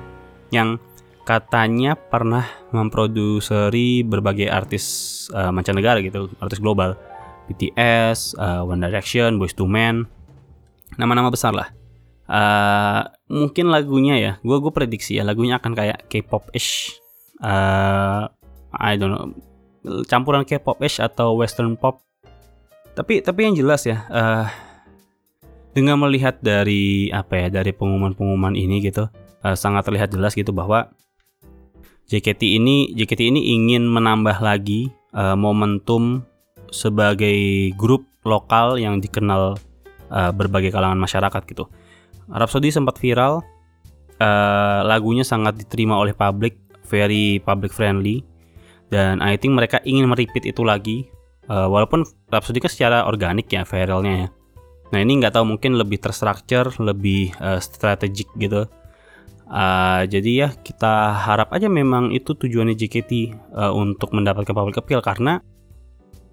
yang 0.50 0.82
katanya 1.22 1.94
pernah 1.94 2.44
memproduseri 2.74 4.02
berbagai 4.02 4.50
artis 4.50 4.86
uh, 5.32 5.54
mancanegara 5.54 6.02
gitu, 6.02 6.32
artis 6.42 6.60
global. 6.60 6.98
BTS, 7.52 8.40
uh, 8.40 8.64
One 8.64 8.80
Direction, 8.80 9.36
Boyz 9.36 9.52
II 9.60 9.68
Men. 9.68 10.08
Nama-nama 10.96 11.28
besar 11.28 11.52
lah 11.52 11.82
uh, 12.32 13.02
mungkin 13.28 13.68
lagunya 13.68 14.16
ya 14.18 14.32
gue 14.40 14.58
gue 14.58 14.72
prediksi 14.72 15.20
ya 15.20 15.24
lagunya 15.28 15.60
akan 15.60 15.74
kayak 15.76 16.08
K-pop 16.08 16.50
ish 16.56 16.96
uh, 17.44 18.32
I 18.72 18.96
don't 18.96 19.12
know 19.12 19.36
campuran 20.06 20.46
K-pop 20.46 20.78
ish 20.86 21.02
atau 21.02 21.38
Western 21.38 21.74
pop 21.78 22.06
tapi 22.94 23.24
tapi 23.24 23.48
yang 23.48 23.56
jelas 23.56 23.88
ya 23.88 24.04
uh, 24.12 24.46
dengan 25.72 25.98
melihat 26.04 26.38
dari 26.44 27.08
apa 27.10 27.48
ya 27.48 27.48
dari 27.48 27.72
pengumuman-pengumuman 27.72 28.54
ini 28.54 28.84
gitu 28.84 29.08
uh, 29.42 29.56
sangat 29.56 29.88
terlihat 29.88 30.12
jelas 30.12 30.36
gitu 30.36 30.52
bahwa 30.52 30.92
JKT 32.12 32.60
ini 32.60 32.92
JKT 32.92 33.32
ini 33.32 33.56
ingin 33.56 33.88
menambah 33.88 34.44
lagi 34.44 34.92
uh, 35.16 35.40
momentum 35.40 36.28
sebagai 36.72 37.72
grup 37.80 38.04
lokal 38.28 38.76
yang 38.80 39.00
dikenal 39.00 39.56
uh, 40.12 40.32
berbagai 40.36 40.76
kalangan 40.76 41.00
masyarakat 41.00 41.42
gitu. 41.48 41.68
Rhapsody 42.32 42.72
sempat 42.72 43.00
viral, 43.00 43.44
uh, 44.20 44.80
lagunya 44.88 45.28
sangat 45.28 45.60
diterima 45.60 46.00
oleh 46.00 46.16
publik, 46.16 46.60
very 46.88 47.44
public 47.44 47.76
friendly, 47.76 48.24
dan 48.92 49.24
I 49.24 49.40
think 49.40 49.56
mereka 49.56 49.80
ingin 49.88 50.12
meripit 50.12 50.44
itu 50.44 50.68
lagi, 50.68 51.08
uh, 51.48 51.72
walaupun 51.72 52.04
Rhapsody 52.28 52.60
kan 52.60 52.70
secara 52.70 53.08
organik 53.08 53.48
ya 53.48 53.64
viralnya 53.64 54.14
ya. 54.14 54.28
Nah 54.92 55.00
ini 55.00 55.24
nggak 55.24 55.40
tahu 55.40 55.48
mungkin 55.56 55.80
lebih 55.80 56.04
terstruktur, 56.04 56.76
lebih 56.84 57.32
uh, 57.40 57.58
strategik 57.64 58.28
gitu. 58.36 58.68
Uh, 59.48 60.04
jadi 60.08 60.32
ya 60.48 60.50
kita 60.56 61.12
harap 61.12 61.52
aja 61.52 61.68
memang 61.68 62.12
itu 62.16 62.36
tujuannya 62.36 62.76
JKT 62.76 63.12
uh, 63.56 63.72
untuk 63.76 64.16
mendapatkan 64.16 64.56
public 64.56 64.80
appeal 64.80 65.04
karena 65.04 65.44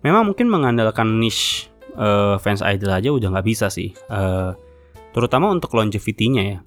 memang 0.07 0.31
mungkin 0.31 0.47
mengandalkan 0.47 1.19
niche 1.19 1.67
uh, 1.99 2.39
fans 2.39 2.63
idol 2.63 2.95
aja 2.95 3.11
udah 3.11 3.39
nggak 3.39 3.47
bisa 3.47 3.71
sih. 3.71 3.95
Uh, 4.11 4.55
terutama 5.15 5.51
untuk 5.51 5.75
longevity-nya 5.75 6.43
ya. 6.43 6.59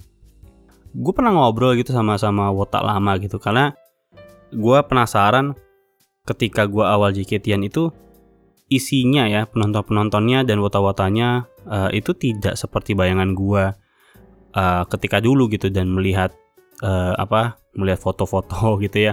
Gue 0.92 1.12
pernah 1.16 1.32
ngobrol 1.32 1.72
gitu 1.76 1.92
sama 1.96 2.20
sama 2.20 2.52
Wota 2.52 2.84
lama 2.84 3.16
gitu 3.16 3.40
karena 3.40 3.72
gue 4.52 4.78
penasaran 4.84 5.56
ketika 6.22 6.70
gue 6.70 6.84
awal 6.86 7.10
JKT-an 7.10 7.66
itu 7.66 7.90
isinya 8.72 9.28
ya 9.28 9.44
penonton-penontonnya 9.50 10.48
dan 10.48 10.62
wota-wotanya 10.62 11.50
uh, 11.68 11.90
itu 11.92 12.16
tidak 12.16 12.56
seperti 12.56 12.96
bayangan 12.96 13.36
gue 13.36 13.64
uh, 14.56 14.82
ketika 14.88 15.20
dulu 15.20 15.50
gitu 15.52 15.68
dan 15.68 15.92
melihat 15.92 16.32
uh, 16.80 17.12
apa 17.18 17.60
melihat 17.76 18.00
foto-foto 18.00 18.74
gitu 18.84 19.12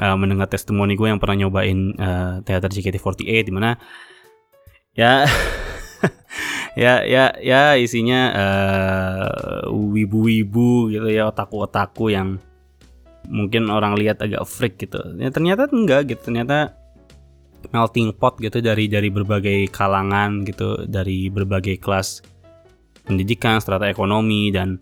uh, 0.00 0.16
mendengar 0.16 0.48
testimoni 0.48 0.96
gue 0.96 1.12
yang 1.12 1.20
pernah 1.20 1.44
nyobain 1.44 1.92
uh, 1.98 2.40
teater 2.40 2.72
JKT48 2.72 3.44
di 3.44 3.52
mana 3.52 3.76
ya 4.96 5.28
ya 6.82 7.04
ya 7.04 7.36
ya 7.40 7.76
isinya 7.76 8.20
uh, 8.32 9.68
wibu-wibu 9.72 10.92
gitu 10.92 11.08
ya 11.08 11.28
otaku-otaku 11.28 12.12
yang 12.12 12.40
mungkin 13.28 13.68
orang 13.68 13.98
lihat 13.98 14.22
agak 14.22 14.46
freak 14.46 14.78
gitu. 14.80 14.98
Ya 15.18 15.28
ternyata 15.30 15.68
enggak 15.70 16.10
gitu. 16.10 16.32
Ternyata 16.32 16.74
melting 17.74 18.14
pot 18.14 18.38
gitu 18.38 18.62
dari 18.62 18.86
dari 18.86 19.10
berbagai 19.10 19.70
kalangan 19.74 20.46
gitu, 20.46 20.86
dari 20.86 21.28
berbagai 21.28 21.82
kelas 21.82 22.22
pendidikan, 23.06 23.58
strata 23.58 23.90
ekonomi 23.90 24.50
dan 24.54 24.78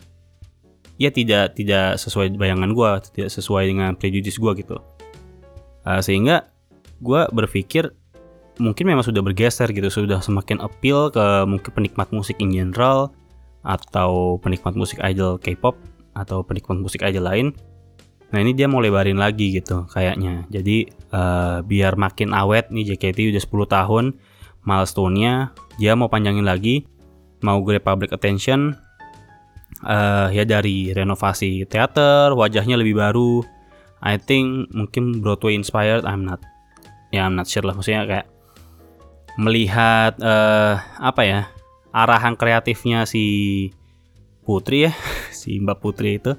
ya 1.00 1.10
tidak 1.10 1.56
tidak 1.56 1.96
sesuai 1.98 2.36
bayangan 2.36 2.70
gue, 2.72 2.90
tidak 3.16 3.30
sesuai 3.32 3.64
dengan 3.72 3.90
prejudis 3.96 4.36
gue 4.36 4.52
gitu. 4.60 4.76
Uh, 5.84 6.00
sehingga 6.00 6.48
gue 7.04 7.20
berpikir 7.32 7.92
mungkin 8.62 8.86
memang 8.86 9.02
sudah 9.02 9.20
bergeser 9.20 9.66
gitu 9.74 9.90
sudah 9.90 10.22
semakin 10.22 10.62
appeal 10.62 11.10
ke 11.10 11.42
mungkin 11.44 11.70
penikmat 11.74 12.08
musik 12.14 12.38
in 12.38 12.54
general 12.54 13.10
atau 13.66 14.38
penikmat 14.38 14.78
musik 14.78 15.02
idol 15.02 15.40
K-pop 15.42 15.74
atau 16.14 16.46
penikmat 16.46 16.78
musik 16.78 17.02
idol 17.02 17.26
lain 17.26 17.46
nah 18.34 18.42
ini 18.42 18.50
dia 18.50 18.66
mau 18.66 18.82
lebarin 18.82 19.14
lagi 19.14 19.54
gitu 19.54 19.86
kayaknya. 19.86 20.42
Jadi 20.50 20.90
uh, 21.14 21.62
biar 21.62 21.94
makin 21.94 22.34
awet 22.34 22.74
nih 22.74 22.90
JKT 22.94 23.30
udah 23.30 23.42
10 23.70 23.76
tahun 23.78 24.04
milestone-nya 24.66 25.54
dia 25.78 25.94
mau 25.94 26.10
panjangin 26.10 26.42
lagi 26.42 26.82
mau 27.46 27.62
grab 27.62 27.86
public 27.86 28.10
attention 28.10 28.74
uh, 29.86 30.32
ya 30.34 30.42
dari 30.42 30.90
renovasi 30.90 31.62
teater 31.70 32.34
wajahnya 32.34 32.74
lebih 32.74 32.98
baru. 32.98 33.46
I 34.02 34.18
think 34.18 34.74
mungkin 34.74 35.22
Broadway 35.22 35.54
inspired 35.54 36.02
I'm 36.02 36.26
not 36.26 36.42
ya 37.14 37.30
I'm 37.30 37.38
not 37.38 37.46
sure 37.46 37.62
lah. 37.62 37.78
Maksudnya 37.78 38.02
kayak 38.10 38.26
melihat 39.38 40.18
uh, 40.18 40.82
apa 40.98 41.22
ya 41.22 41.40
arahan 41.94 42.34
kreatifnya 42.34 43.06
si 43.06 43.70
Putri 44.42 44.90
ya 44.90 44.92
si 45.40 45.62
Mbak 45.62 45.78
Putri 45.78 46.18
itu 46.18 46.34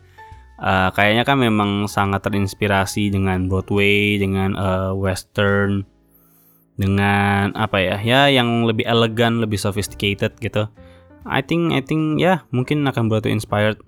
uh, 0.60 0.90
kayaknya 0.96 1.24
kan 1.28 1.38
memang 1.40 1.88
sangat 1.92 2.24
terinspirasi 2.28 3.12
dengan 3.12 3.48
Broadway 3.52 4.20
dengan 4.20 4.56
uh, 4.56 4.92
Western 4.96 5.84
dengan 6.76 7.56
apa 7.56 7.80
ya 7.80 7.98
ya 8.04 8.22
yang 8.28 8.68
lebih 8.68 8.84
elegan 8.84 9.40
lebih 9.40 9.60
sophisticated 9.60 10.36
gitu. 10.44 10.68
I 11.26 11.42
think 11.42 11.74
I 11.74 11.82
think 11.82 12.22
ya 12.22 12.46
mungkin 12.52 12.86
akan 12.86 13.08
Broadway 13.10 13.34
inspired 13.34 13.80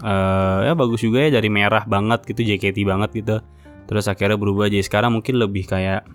uh, 0.00 0.64
ya 0.64 0.72
bagus 0.72 1.02
juga 1.02 1.26
ya 1.26 1.30
dari 1.38 1.50
merah 1.50 1.84
banget 1.84 2.24
gitu 2.24 2.46
JKT 2.46 2.86
banget 2.86 3.10
gitu. 3.12 3.36
Terus 3.86 4.06
akhirnya 4.10 4.38
berubah 4.38 4.66
jadi 4.66 4.82
sekarang 4.82 5.14
mungkin 5.14 5.38
lebih 5.38 5.66
kayak 5.66 6.06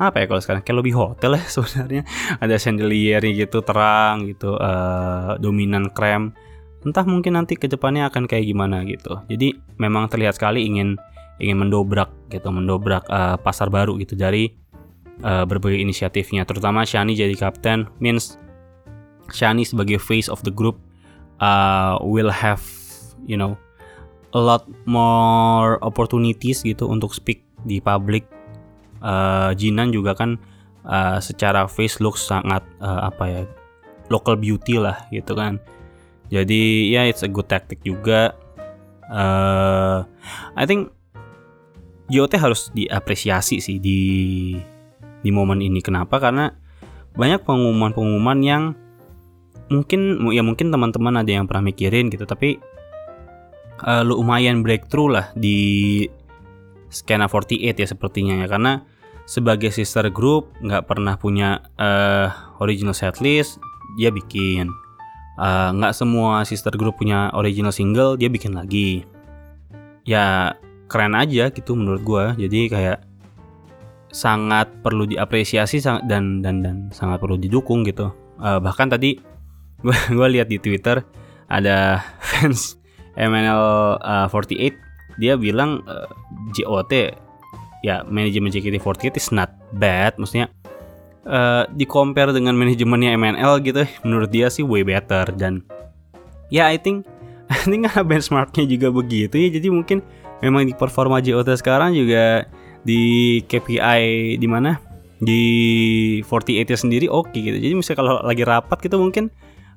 apa 0.00 0.16
ya 0.16 0.26
kalau 0.32 0.40
sekarang 0.40 0.62
kayak 0.64 0.78
lebih 0.80 0.94
hotel 0.96 1.36
ya 1.36 1.44
sebenarnya. 1.54 2.02
Ada 2.38 2.56
chandelier 2.56 3.22
gitu 3.22 3.60
terang 3.66 4.30
gitu 4.30 4.56
uh, 4.56 5.36
dominan 5.42 5.90
krem 5.90 6.32
entah 6.80 7.04
mungkin 7.04 7.36
nanti 7.36 7.56
ke 7.56 7.68
depannya 7.68 8.08
akan 8.08 8.24
kayak 8.24 8.48
gimana 8.48 8.82
gitu. 8.88 9.20
Jadi 9.28 9.56
memang 9.76 10.08
terlihat 10.08 10.40
sekali 10.40 10.64
ingin 10.64 10.96
ingin 11.40 11.56
mendobrak 11.56 12.08
gitu 12.32 12.48
mendobrak 12.52 13.04
uh, 13.08 13.36
pasar 13.40 13.68
baru 13.68 13.96
gitu. 14.00 14.16
Dari 14.16 14.48
uh, 15.24 15.44
berbagai 15.44 15.80
inisiatifnya 15.80 16.48
terutama 16.48 16.84
Shani 16.88 17.12
jadi 17.16 17.32
kapten 17.36 17.88
means 18.00 18.40
Shani 19.30 19.64
sebagai 19.68 20.00
face 20.00 20.32
of 20.32 20.40
the 20.42 20.52
group 20.52 20.80
uh, 21.44 22.00
will 22.00 22.32
have 22.32 22.64
you 23.28 23.36
know 23.36 23.56
a 24.32 24.40
lot 24.40 24.64
more 24.88 25.76
opportunities 25.84 26.64
gitu 26.64 26.88
untuk 26.88 27.12
speak 27.12 27.44
di 27.68 27.80
public. 27.82 28.24
Uh, 29.00 29.56
Jinan 29.56 29.96
juga 29.96 30.12
kan 30.12 30.36
uh, 30.84 31.16
secara 31.24 31.64
face 31.64 32.04
look 32.04 32.20
sangat 32.20 32.60
uh, 32.84 33.08
apa 33.08 33.24
ya 33.24 33.42
local 34.12 34.36
beauty 34.36 34.76
lah 34.76 35.08
gitu 35.08 35.32
kan 35.32 35.56
jadi 36.30 36.62
ya 36.86 37.02
yeah, 37.02 37.04
it's 37.10 37.26
a 37.26 37.30
good 37.30 37.50
tactic 37.50 37.82
juga. 37.82 38.38
Uh, 39.10 40.06
I 40.54 40.62
think 40.62 40.94
JOT 42.06 42.38
harus 42.38 42.70
diapresiasi 42.70 43.58
sih 43.58 43.82
di 43.82 44.00
di 45.20 45.30
momen 45.34 45.58
ini. 45.58 45.82
Kenapa? 45.82 46.22
Karena 46.22 46.54
banyak 47.18 47.42
pengumuman-pengumuman 47.42 48.38
yang 48.46 48.78
mungkin 49.70 50.22
ya 50.30 50.46
mungkin 50.46 50.70
teman-teman 50.70 51.22
ada 51.22 51.30
yang 51.30 51.46
pernah 51.50 51.70
mikirin 51.70 52.10
gitu 52.10 52.26
tapi 52.26 52.58
uh, 53.82 54.02
lumayan 54.06 54.62
breakthrough 54.62 55.18
lah 55.18 55.26
di 55.34 56.06
Skena 56.90 57.30
48 57.30 57.74
ya 57.74 57.86
sepertinya 57.90 58.34
ya. 58.38 58.46
Karena 58.46 58.86
sebagai 59.26 59.74
sister 59.74 60.06
group 60.14 60.54
nggak 60.62 60.86
pernah 60.86 61.18
punya 61.18 61.62
uh, 61.78 62.58
original 62.62 62.94
setlist 62.94 63.62
dia 63.98 64.10
bikin 64.14 64.70
nggak 65.40 65.92
uh, 65.92 65.96
semua 65.96 66.44
sister 66.44 66.74
group 66.76 67.00
punya 67.00 67.32
original 67.32 67.72
single 67.72 68.20
dia 68.20 68.28
bikin 68.28 68.52
lagi. 68.52 69.08
Ya 70.04 70.56
keren 70.90 71.16
aja 71.16 71.48
gitu 71.48 71.78
menurut 71.78 72.02
gue 72.02 72.24
jadi 72.46 72.60
kayak 72.66 72.98
sangat 74.10 74.66
perlu 74.82 75.06
diapresiasi 75.06 75.78
dan 76.04 76.42
dan 76.42 76.60
dan 76.60 76.76
sangat 76.90 77.22
perlu 77.22 77.40
didukung 77.40 77.86
gitu. 77.86 78.12
Uh, 78.36 78.60
bahkan 78.60 78.90
tadi 78.90 79.16
gue 79.84 79.96
gue 80.12 80.28
lihat 80.28 80.50
di 80.50 80.60
twitter 80.60 81.00
ada 81.48 82.04
fans 82.28 82.76
MNL 83.16 83.96
uh, 84.02 84.26
48 84.28 85.18
dia 85.20 85.36
bilang 85.40 85.84
uh, 85.88 86.08
JOT 86.52 86.92
ya 87.80 88.04
manajemen 88.04 88.52
JKT48 88.52 89.16
is 89.16 89.28
not 89.32 89.56
bad. 89.72 90.16
Maksudnya 90.20 90.52
uh, 91.26 91.64
di 91.72 91.84
compare 91.84 92.32
dengan 92.32 92.56
manajemennya 92.56 93.16
MNL 93.16 93.52
gitu 93.64 93.82
menurut 94.06 94.30
dia 94.32 94.48
sih 94.48 94.64
way 94.64 94.86
better 94.86 95.28
dan 95.34 95.64
ya 96.52 96.68
I 96.68 96.78
think 96.80 97.04
I 97.52 97.66
think 97.66 97.88
karena 97.88 98.06
benchmarknya 98.06 98.64
juga 98.68 98.88
begitu 98.94 99.34
ya 99.36 99.48
jadi 99.50 99.68
mungkin 99.68 100.04
memang 100.40 100.68
di 100.68 100.74
performa 100.76 101.20
JOT 101.20 101.48
sekarang 101.60 101.92
juga 101.92 102.48
di 102.80 103.38
KPI 103.44 104.40
di 104.40 104.48
mana 104.48 104.80
di 105.20 105.42
48 106.24 106.64
nya 106.64 106.78
sendiri 106.80 107.06
oke 107.12 107.28
okay, 107.28 107.40
gitu. 107.44 107.56
Jadi 107.60 107.74
misalnya 107.76 107.98
kalau 108.00 108.14
lagi 108.24 108.42
rapat 108.42 108.78
gitu 108.80 108.96
mungkin 108.96 109.28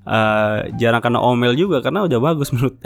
uh, 0.07 0.71
jarang 0.79 1.03
kena 1.03 1.19
omel 1.19 1.51
juga 1.53 1.83
karena 1.83 2.07
udah 2.07 2.19
bagus 2.23 2.55
menurut 2.55 2.79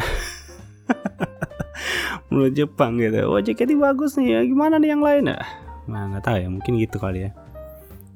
menurut 2.34 2.54
Jepang 2.58 2.98
gitu. 2.98 3.30
Wah 3.30 3.42
JKT 3.46 3.78
bagus 3.78 4.18
nih 4.18 4.28
ya. 4.34 4.40
Gimana 4.42 4.82
nih 4.82 4.98
yang 4.98 5.06
lain 5.06 5.30
ya? 5.30 5.38
Nah 5.86 6.02
nggak 6.12 6.24
tahu 6.26 6.38
ya 6.42 6.50
mungkin 6.50 6.74
gitu 6.82 6.98
kali 6.98 7.30
ya. 7.30 7.32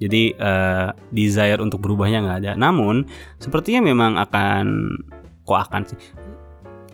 Jadi 0.02 0.34
uh, 0.34 0.90
desire 1.14 1.62
untuk 1.62 1.78
berubahnya 1.86 2.26
nggak 2.26 2.40
ada. 2.42 2.52
Namun 2.58 3.06
sepertinya 3.38 3.86
memang 3.86 4.18
akan 4.18 4.66
kok 5.46 5.60
akan 5.70 5.82
sih. 5.86 6.00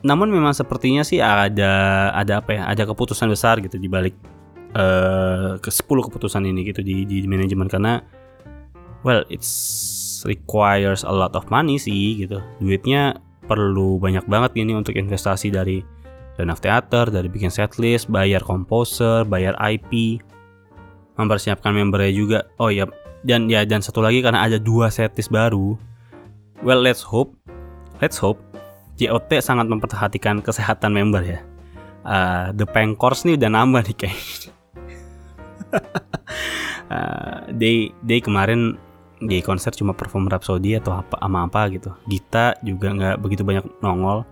Namun 0.03 0.27
memang 0.27 0.51
sepertinya 0.51 1.07
sih 1.07 1.23
ada 1.23 2.11
ada 2.11 2.43
apa 2.43 2.51
ya 2.51 2.63
ada 2.67 2.83
keputusan 2.83 3.31
besar 3.31 3.63
gitu 3.63 3.79
di 3.79 3.87
balik 3.87 4.13
uh, 4.75 5.55
ke 5.57 5.71
10 5.71 5.87
keputusan 5.87 6.43
ini 6.43 6.67
gitu 6.67 6.84
di 6.84 7.08
di 7.08 7.23
manajemen. 7.23 7.71
Karena 7.71 8.03
well 9.08 9.23
it's 9.32 9.49
requires 10.27 11.08
a 11.08 11.13
lot 11.13 11.32
of 11.32 11.47
money 11.47 11.79
sih 11.79 12.19
gitu. 12.27 12.43
Duitnya 12.60 13.23
perlu 13.47 13.95
banyak 14.03 14.27
banget 14.27 14.60
ini 14.60 14.75
untuk 14.75 14.99
investasi 14.99 15.47
dari 15.47 15.79
dana 16.38 16.53
teater 16.53 17.10
dari 17.10 17.32
bikin 17.32 17.49
setlist 17.49 18.12
bayar 18.13 18.45
komposer 18.45 19.25
bayar 19.25 19.58
IP 19.58 20.21
mempersiapkan 21.17 21.73
membernya 21.73 22.13
juga 22.13 22.39
oh 22.62 22.69
ya 22.69 22.86
dan 23.25 23.49
ya 23.49 23.65
dan 23.65 23.82
satu 23.82 23.99
lagi 23.99 24.21
karena 24.21 24.45
ada 24.45 24.62
dua 24.62 24.93
setlist 24.93 25.34
baru 25.34 25.75
well 26.62 26.80
let's 26.80 27.01
hope 27.03 27.34
let's 27.99 28.21
hope 28.21 28.38
JOT 28.97 29.30
sangat 29.45 29.69
memperhatikan 29.69 30.41
kesehatan 30.41 30.91
member 30.91 31.21
ya. 31.21 31.39
Uh, 32.01 32.49
the 32.58 32.65
Pankors 32.65 33.23
nih 33.30 33.38
udah 33.38 33.49
nambah 33.53 33.82
nih 33.86 33.95
kayak. 33.95 34.17
uh, 36.89 37.45
day 37.62 37.93
day 38.01 38.19
kemarin 38.19 38.75
di 39.21 39.41
konser 39.41 39.73
cuma 39.73 39.93
perform 39.93 40.30
Rhapsody 40.30 40.82
atau 40.82 40.97
apa 40.97 41.13
ama 41.21 41.45
apa 41.45 41.69
gitu. 41.69 41.93
Gita 42.10 42.58
juga 42.65 42.89
nggak 42.89 43.15
begitu 43.21 43.45
banyak 43.45 43.65
nongol. 43.86 44.25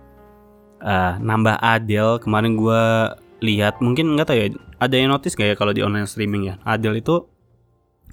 Uh, 0.82 1.14
nambah 1.22 1.56
Adele 1.62 2.18
kemarin 2.20 2.58
gue 2.58 2.82
lihat 3.40 3.84
mungkin 3.84 4.16
nggak 4.16 4.26
tahu 4.28 4.38
ya 4.38 4.48
ada 4.80 4.94
yang 4.96 5.12
notice 5.12 5.36
gak 5.36 5.48
ya 5.52 5.56
kalau 5.56 5.72
di 5.72 5.84
online 5.84 6.08
streaming 6.08 6.52
ya? 6.52 6.54
Adele 6.64 7.00
itu 7.00 7.24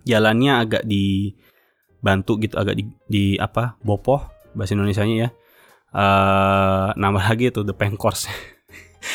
jalannya 0.03 0.51
agak 0.59 0.83
dibantu 0.83 2.39
gitu 2.39 2.55
agak 2.59 2.75
di, 2.79 2.83
di 3.07 3.25
apa 3.39 3.79
bopoh 3.83 4.23
bahasa 4.55 4.75
Indonesia 4.75 5.03
nya 5.03 5.15
ya. 5.27 5.29
Uh, 5.93 6.89
nambah 6.97 7.23
lagi 7.29 7.53
tuh 7.53 7.61
The 7.67 7.75
Pankors 7.77 8.25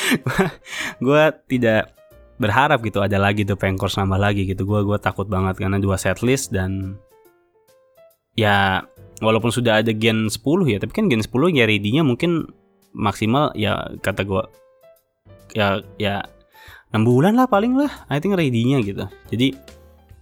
gue 1.04 1.22
tidak 1.50 1.90
berharap 2.38 2.78
gitu 2.86 3.02
ada 3.02 3.18
lagi 3.18 3.42
The 3.42 3.58
Pankors 3.58 3.98
nambah 3.98 4.20
lagi 4.20 4.46
gitu. 4.46 4.64
Gue 4.68 4.84
gue 4.84 4.98
takut 5.00 5.26
banget 5.26 5.58
karena 5.58 5.80
dua 5.82 5.98
setlist 5.98 6.54
dan 6.54 7.00
ya 8.38 8.86
walaupun 9.18 9.50
sudah 9.50 9.82
ada 9.82 9.90
gen 9.90 10.30
10 10.30 10.38
ya 10.70 10.78
tapi 10.78 10.92
kan 10.94 11.10
gen 11.10 11.26
10 11.26 11.58
ya 11.58 11.66
ready-nya 11.66 12.06
mungkin 12.06 12.46
maksimal 12.94 13.50
ya 13.58 13.98
kata 13.98 14.22
gue 14.22 14.42
ya 15.54 15.80
ya 16.00 16.24
6 16.92 17.04
bulan 17.04 17.36
lah 17.36 17.46
paling 17.48 17.76
lah 17.76 17.90
I 18.08 18.20
think 18.20 18.36
ready-nya 18.36 18.80
gitu. 18.80 19.04
Jadi 19.28 19.52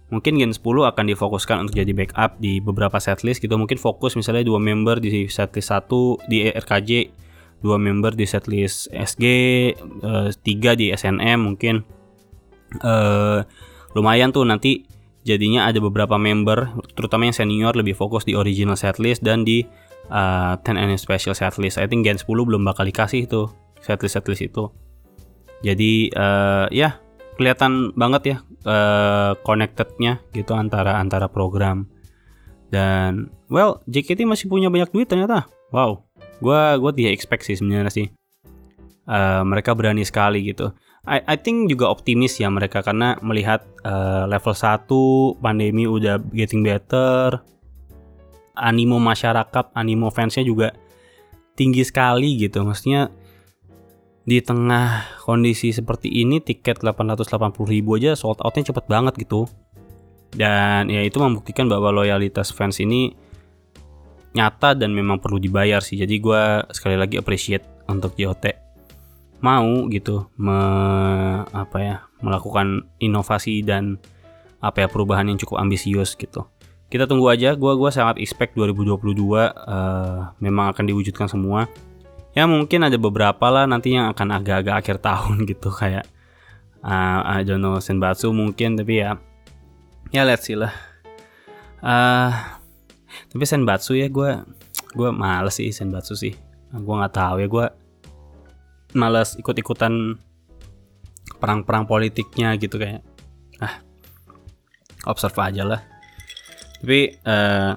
mungkin 0.07 0.39
Gen 0.39 0.55
10 0.55 0.63
akan 0.63 1.05
difokuskan 1.11 1.67
untuk 1.67 1.75
jadi 1.75 1.91
backup 1.91 2.39
di 2.39 2.59
beberapa 2.63 2.99
setlist 2.99 3.43
gitu. 3.43 3.55
Mungkin 3.55 3.79
fokus 3.79 4.15
misalnya 4.15 4.47
dua 4.47 4.59
member 4.59 4.99
di 4.99 5.27
setlist 5.27 5.67
satu 5.67 6.19
di 6.27 6.47
RKJ 6.47 6.91
dua 7.57 7.81
member 7.81 8.13
di 8.13 8.25
setlist 8.29 8.91
SG 8.93 9.23
eh, 9.25 10.29
tiga 10.45 10.77
di 10.77 10.93
SNM 10.93 11.39
mungkin. 11.41 11.83
Uh, 12.83 13.47
lumayan 13.95 14.35
tuh 14.35 14.43
nanti 14.43 14.83
jadinya 15.23 15.71
ada 15.71 15.79
beberapa 15.79 16.19
member 16.19 16.67
terutama 16.99 17.23
yang 17.23 17.31
senior 17.31 17.71
lebih 17.79 17.95
fokus 17.95 18.27
di 18.27 18.35
original 18.35 18.75
setlist 18.75 19.23
dan 19.23 19.47
di 19.47 19.63
uh, 20.11 20.59
10 20.59 20.75
NM 20.75 20.99
special 20.99 21.31
setlist. 21.31 21.79
I 21.79 21.87
think 21.87 22.03
Gen 22.03 22.19
10 22.19 22.27
belum 22.27 22.67
bakal 22.67 22.83
dikasih 22.83 23.23
itu 23.23 23.47
setlist 23.79 24.19
setlist 24.19 24.43
itu 24.51 24.67
jadi 25.65 25.93
uh, 26.13 26.65
ya 26.69 26.99
kelihatan 27.37 27.93
banget 27.93 28.21
ya 28.25 28.37
uh, 28.65 29.37
connectednya 29.41 30.21
gitu 30.33 30.53
antara 30.57 30.97
antara 30.97 31.29
program. 31.29 31.89
Dan 32.67 33.31
well 33.47 33.79
JKT 33.87 34.27
masih 34.27 34.51
punya 34.51 34.67
banyak 34.67 34.91
duit 34.91 35.07
ternyata. 35.07 35.47
Wow 35.71 36.07
gue 36.41 36.61
gue 36.77 36.91
tidak 36.97 37.13
expect 37.13 37.43
sih 37.45 37.57
sebenarnya 37.57 37.93
sih. 37.93 38.07
Uh, 39.07 39.41
mereka 39.47 39.71
berani 39.71 40.03
sekali 40.03 40.43
gitu. 40.43 40.75
I, 41.07 41.23
I 41.23 41.37
think 41.39 41.71
juga 41.71 41.87
optimis 41.87 42.35
ya 42.35 42.51
mereka 42.51 42.83
karena 42.83 43.15
melihat 43.23 43.63
uh, 43.87 44.27
level 44.27 44.51
1 44.51 45.39
pandemi 45.39 45.87
udah 45.87 46.19
getting 46.35 46.61
better. 46.61 47.39
Animo 48.57 48.99
masyarakat 48.99 49.71
animo 49.77 50.11
fansnya 50.11 50.43
juga 50.43 50.75
tinggi 51.55 51.87
sekali 51.87 52.35
gitu. 52.35 52.67
Maksudnya 52.67 53.07
di 54.27 54.43
tengah 54.43 55.07
kondisi 55.23 55.71
seperti 55.71 56.11
ini 56.11 56.43
tiket 56.43 56.83
880 56.83 57.31
ribu 57.63 57.95
aja 57.95 58.11
sold 58.11 58.43
outnya 58.43 58.67
cepet 58.67 58.85
banget 58.91 59.15
gitu. 59.23 59.47
Dan 60.35 60.91
ya 60.91 60.99
itu 60.99 61.15
membuktikan 61.23 61.71
bahwa 61.71 61.95
loyalitas 61.95 62.51
fans 62.51 62.83
ini 62.83 63.15
nyata 64.35 64.75
dan 64.75 64.91
memang 64.91 65.23
perlu 65.23 65.39
dibayar 65.39 65.79
sih. 65.79 65.95
Jadi 65.95 66.19
gue 66.19 66.41
sekali 66.75 66.99
lagi 66.99 67.15
appreciate 67.15 67.63
untuk 67.87 68.19
JOT 68.19 68.67
mau 69.39 69.87
gitu 69.87 70.27
me, 70.35 70.59
apa 71.47 71.77
ya 71.79 71.95
melakukan 72.19 72.89
inovasi 72.99 73.63
dan 73.63 73.95
apa 74.59 74.83
ya 74.83 74.87
perubahan 74.91 75.31
yang 75.31 75.39
cukup 75.39 75.63
ambisius 75.63 76.19
gitu. 76.19 76.43
Kita 76.91 77.07
tunggu 77.07 77.31
aja. 77.31 77.55
Gue 77.55 77.75
gua 77.79 77.93
sangat 77.93 78.19
expect 78.19 78.59
2022 78.59 78.97
uh, 78.97 80.33
memang 80.43 80.73
akan 80.75 80.83
diwujudkan 80.83 81.31
semua 81.31 81.71
ya 82.37 82.45
mungkin 82.45 82.85
ada 82.85 83.01
beberapa 83.01 83.49
lah 83.49 83.65
nanti 83.65 83.97
yang 83.97 84.13
akan 84.13 84.29
agak-agak 84.37 84.85
akhir 84.85 84.97
tahun 85.01 85.41
gitu 85.49 85.73
kayak 85.73 86.05
uh, 86.85 87.19
I 87.25 87.41
don't 87.41 87.65
Senbatsu 87.81 88.29
mungkin 88.29 88.77
tapi 88.77 89.01
ya 89.01 89.17
ya 90.13 90.21
let's 90.21 90.45
see 90.45 90.53
lah. 90.53 90.69
Uh, 91.81 92.29
tapi 93.33 93.41
Senbatsu 93.41 93.97
ya 93.97 94.05
gue 94.05 94.45
gue 94.93 95.09
males 95.09 95.57
sih 95.57 95.73
Senbatsu 95.73 96.13
sih. 96.13 96.37
Gue 96.69 96.93
nggak 96.93 97.17
tahu 97.17 97.41
ya 97.41 97.47
gue 97.49 97.65
males 98.93 99.33
ikut-ikutan 99.41 100.21
perang-perang 101.41 101.89
politiknya 101.89 102.53
gitu 102.61 102.77
kayak 102.77 103.01
ah 103.65 103.81
observe 105.09 105.41
aja 105.41 105.65
lah. 105.65 105.81
Tapi 106.85 107.17
uh, 107.25 107.73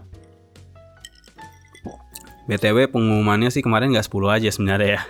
btw 2.51 2.91
pengumumannya 2.91 3.55
sih 3.55 3.63
kemarin 3.63 3.95
nggak 3.95 4.11
10 4.11 4.35
aja 4.35 4.49
sebenarnya 4.51 4.89
ya. 4.99 5.03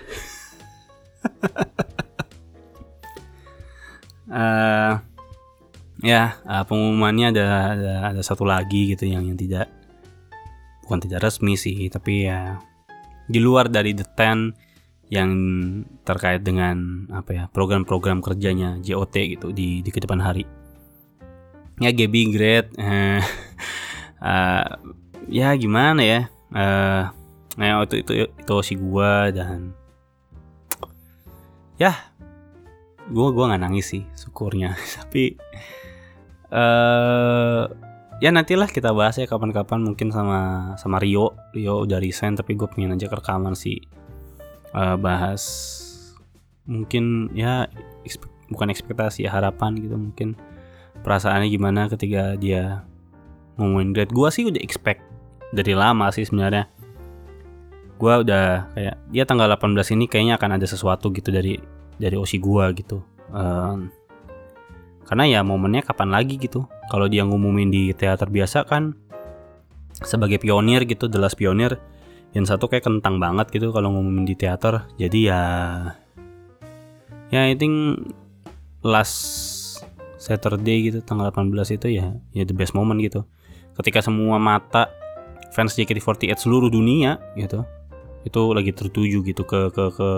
Uh, 4.29 4.94
ya 6.12 6.37
uh, 6.44 6.64
pengumumannya 6.68 7.33
ada, 7.33 7.46
ada 7.72 7.92
ada 8.12 8.20
satu 8.20 8.44
lagi 8.44 8.92
gitu 8.92 9.09
yang 9.09 9.24
yang 9.24 9.40
tidak 9.40 9.72
bukan 10.85 11.00
tidak 11.00 11.24
resmi 11.24 11.57
sih 11.57 11.88
tapi 11.88 12.29
ya 12.29 12.61
di 13.24 13.40
luar 13.40 13.72
dari 13.72 13.96
the 13.96 14.05
ten 14.05 14.53
yang 15.11 15.31
terkait 16.07 16.44
dengan 16.44 17.09
apa 17.11 17.31
ya 17.35 17.44
program-program 17.50 18.22
kerjanya 18.22 18.79
JOT 18.79 19.16
gitu 19.38 19.50
di 19.50 19.83
di 19.83 19.90
ke 19.90 19.98
depan 19.98 20.22
hari. 20.22 20.46
Ya 21.81 21.90
Gaby 21.90 22.31
great 22.31 22.70
uh, 22.79 23.18
uh, 24.22 24.66
ya 25.40 25.50
gimana 25.59 26.03
ya 26.05 26.20
uh, 26.55 27.11
nah 27.60 27.84
itu 27.84 28.00
itu 28.00 28.24
itu 28.24 28.54
si 28.64 28.74
gua 28.80 29.28
dan 29.28 29.76
ya 31.82 31.92
gua 33.12 33.28
gua 33.36 33.52
nggak 33.52 33.62
nangis 33.68 33.92
sih 33.92 34.02
syukurnya. 34.16 34.72
Tapi 34.96 35.36
uh, 36.54 37.68
ya 38.20 38.30
nantilah 38.32 38.68
kita 38.68 38.96
bahas 38.96 39.20
ya 39.20 39.28
kapan-kapan 39.28 39.84
mungkin 39.84 40.08
sama 40.08 40.72
sama 40.80 40.96
Rio. 40.96 41.36
Rio 41.52 41.84
udah 41.84 41.98
resign 41.98 42.36
tapi 42.36 42.54
gue 42.54 42.68
pengen 42.68 42.94
aja 42.94 43.08
rekaman 43.08 43.56
sih. 43.56 43.80
Uh, 44.70 44.94
bahas 44.94 45.42
mungkin 46.64 47.28
ya 47.34 47.66
ekspe 48.06 48.30
bukan 48.52 48.70
ekspektasi 48.70 49.26
ya, 49.26 49.34
harapan 49.34 49.74
gitu 49.78 49.98
mungkin 49.98 50.38
perasaannya 51.02 51.50
gimana 51.50 51.90
ketika 51.90 52.38
dia 52.38 52.84
ngomongin 53.58 53.92
grade. 53.96 54.14
Gue 54.14 54.28
sih 54.30 54.46
udah 54.46 54.62
expect 54.62 55.02
dari 55.50 55.74
lama 55.74 56.12
sih 56.14 56.22
sebenarnya 56.22 56.70
gue 58.00 58.14
udah 58.24 58.72
kayak 58.72 58.96
dia 59.12 59.24
tanggal 59.28 59.44
18 59.52 59.76
ini 59.92 60.08
kayaknya 60.08 60.40
akan 60.40 60.56
ada 60.56 60.64
sesuatu 60.64 61.12
gitu 61.12 61.28
dari 61.28 61.60
dari 62.00 62.16
osi 62.16 62.40
gue 62.40 62.64
gitu. 62.80 63.04
Um, 63.28 63.92
karena 65.04 65.28
ya 65.28 65.40
momennya 65.44 65.84
kapan 65.84 66.08
lagi 66.08 66.40
gitu. 66.40 66.64
Kalau 66.88 67.12
dia 67.12 67.28
ngumumin 67.28 67.68
di 67.68 67.92
teater 67.92 68.32
biasa 68.32 68.64
kan 68.64 68.96
sebagai 70.00 70.40
pionir 70.40 70.88
gitu 70.88 71.12
jelas 71.12 71.36
pionir 71.36 71.76
yang 72.32 72.48
satu 72.48 72.72
kayak 72.72 72.88
kentang 72.88 73.20
banget 73.20 73.52
gitu 73.52 73.68
kalau 73.68 73.92
ngumumin 73.92 74.24
di 74.24 74.32
teater. 74.32 74.88
Jadi 74.96 75.28
ya 75.28 75.42
ya 77.28 77.52
I 77.52 77.52
think 77.52 78.00
last 78.80 79.20
Saturday 80.16 80.88
gitu 80.88 81.04
tanggal 81.04 81.28
18 81.28 81.52
itu 81.76 82.00
ya 82.00 82.16
ya 82.32 82.48
the 82.48 82.56
best 82.56 82.72
moment 82.72 82.96
gitu. 83.04 83.28
Ketika 83.76 84.00
semua 84.00 84.40
mata 84.40 84.88
fans 85.52 85.76
JKT48 85.76 86.32
seluruh 86.40 86.72
dunia 86.72 87.20
gitu 87.36 87.60
itu 88.24 88.40
lagi 88.52 88.72
tertuju 88.74 89.24
gitu 89.24 89.42
ke 89.44 89.72
ke 89.72 89.85
ke 89.94 90.09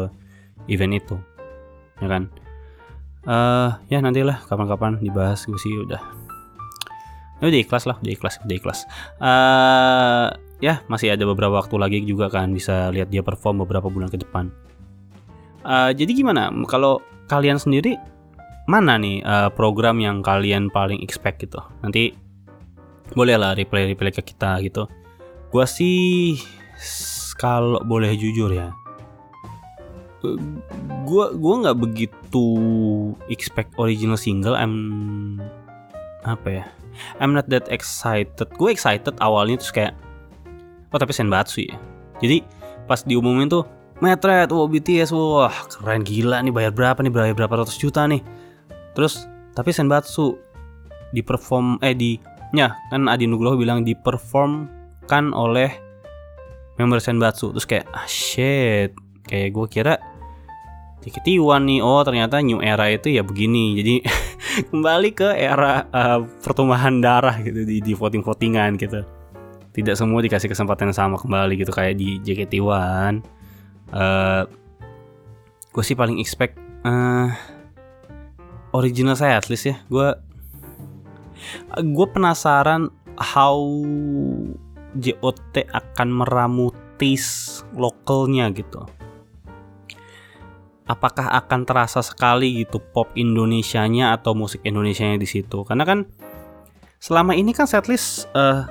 event 0.71 0.99
itu 0.99 1.17
ya 2.03 2.09
kan 2.11 2.23
uh, 3.27 3.79
ya 3.87 4.03
nantilah 4.03 4.43
kapan-kapan 4.47 4.99
dibahas 4.99 5.47
gue 5.47 5.59
sih 5.59 5.75
udah 5.87 6.03
ya 7.43 7.45
udah 7.51 7.61
ikhlas 7.63 7.85
lah 7.87 7.97
udah 8.03 8.13
ikhlas 8.13 8.35
udah 8.43 8.57
ikhlas 8.59 8.79
uh, 9.23 10.27
ya 10.63 10.79
masih 10.87 11.11
ada 11.11 11.27
beberapa 11.27 11.59
waktu 11.59 11.75
lagi 11.75 11.99
juga 12.07 12.31
kan 12.31 12.55
bisa 12.55 12.95
lihat 12.95 13.11
dia 13.11 13.21
perform 13.21 13.67
beberapa 13.67 13.91
bulan 13.91 14.07
ke 14.09 14.23
depan. 14.23 14.49
Uh, 15.67 15.91
jadi 15.91 16.15
gimana 16.15 16.55
kalau 16.71 17.03
kalian 17.27 17.59
sendiri 17.59 17.99
mana 18.71 18.95
nih 18.95 19.27
uh, 19.27 19.51
program 19.51 19.99
yang 19.99 20.23
kalian 20.23 20.71
paling 20.71 21.03
expect 21.03 21.43
gitu? 21.43 21.59
Nanti 21.83 22.15
boleh 23.13 23.35
lah 23.35 23.59
reply 23.59 23.91
reply 23.91 24.15
ke 24.15 24.23
kita 24.23 24.63
gitu. 24.63 24.87
Gua 25.51 25.67
sih 25.67 26.39
kalau 27.37 27.81
boleh 27.85 28.15
jujur 28.15 28.53
ya, 28.53 28.73
gua 31.05 31.33
gua 31.35 31.55
nggak 31.67 31.79
begitu 31.79 32.47
expect 33.33 33.75
original 33.77 34.21
single. 34.21 34.57
I'm 34.57 34.75
apa 36.23 36.49
ya? 36.49 36.65
I'm 37.19 37.33
not 37.33 37.49
that 37.49 37.73
excited. 37.73 38.47
Gue 38.61 38.77
excited 38.77 39.17
awalnya 39.19 39.57
terus 39.57 39.73
kayak 39.73 39.97
oh 40.93 40.99
tapi 41.01 41.13
Senbatsu 41.17 41.65
ya 41.65 41.77
jadi 42.21 42.45
pas 42.85 43.03
diumumin 43.03 43.49
tuh 43.49 43.65
Metret, 44.03 44.51
wow 44.51 44.67
BTS, 44.67 45.15
wah 45.15 45.55
keren 45.71 46.03
gila 46.03 46.43
nih 46.43 46.51
bayar 46.51 46.75
berapa 46.75 46.99
nih 47.07 47.15
bayar 47.15 47.39
berapa 47.39 47.63
ratus 47.63 47.79
juta 47.79 48.03
nih 48.05 48.21
terus 48.93 49.25
tapi 49.57 49.71
Senbatsu 49.71 50.37
di 51.15 51.23
perform 51.23 51.79
eh 51.81 51.95
di 51.95 52.19
ya 52.51 52.75
kan 52.91 53.07
Adi 53.07 53.31
Nugroho 53.31 53.55
bilang 53.55 53.87
di 53.87 53.95
perform 53.95 54.67
kan 55.07 55.31
oleh 55.31 55.71
member 56.83 56.99
Senbatsu. 56.99 57.55
Terus 57.55 57.67
kayak 57.67 57.87
ah 57.95 58.07
shit. 58.11 58.93
Kayak 59.31 59.49
gue 59.55 59.67
kira 59.71 59.95
One 61.43 61.65
nih. 61.67 61.81
Oh 61.83 62.03
ternyata 62.07 62.39
new 62.43 62.63
era 62.63 62.91
itu 62.91 63.11
ya 63.11 63.23
begini. 63.23 63.79
Jadi 63.79 63.95
kembali 64.71 65.11
ke 65.15 65.35
era 65.35 65.87
uh, 65.91 66.21
pertumbuhan 66.43 67.03
darah 67.03 67.39
gitu 67.43 67.63
di 67.67 67.83
di 67.83 67.93
voting 67.95 68.23
votingan 68.23 68.79
gitu. 68.79 69.03
Tidak 69.73 69.97
semua 69.97 70.21
dikasih 70.21 70.53
kesempatan 70.53 70.93
yang 70.93 70.99
sama 70.99 71.17
kembali 71.17 71.57
gitu 71.57 71.73
kayak 71.73 71.97
di 71.97 72.21
JKT1 72.21 73.25
uh, 73.93 73.97
eh, 73.97 74.43
gue 75.73 75.85
sih 75.85 75.97
paling 75.97 76.21
expect 76.21 76.61
uh, 76.85 77.33
original 78.77 79.17
saya 79.17 79.41
at 79.41 79.49
least 79.49 79.69
ya. 79.69 79.81
Gue 79.89 80.13
gue 81.81 82.07
penasaran 82.13 82.93
how 83.17 83.57
JOT 84.97 85.69
akan 85.73 86.09
meramu 86.13 86.73
taste 87.01 87.65
lokalnya 87.77 88.53
gitu. 88.53 88.85
Apakah 90.85 91.33
akan 91.39 91.65
terasa 91.65 92.05
sekali 92.05 92.67
gitu 92.67 92.83
pop 92.83 93.09
Indonesianya 93.17 94.13
atau 94.13 94.37
musik 94.37 94.61
Indonesianya 94.67 95.17
di 95.17 95.29
situ? 95.31 95.65
Karena 95.65 95.87
kan 95.89 96.05
selama 97.01 97.33
ini 97.33 97.55
kan 97.57 97.65
setlist 97.65 98.29
uh, 98.37 98.67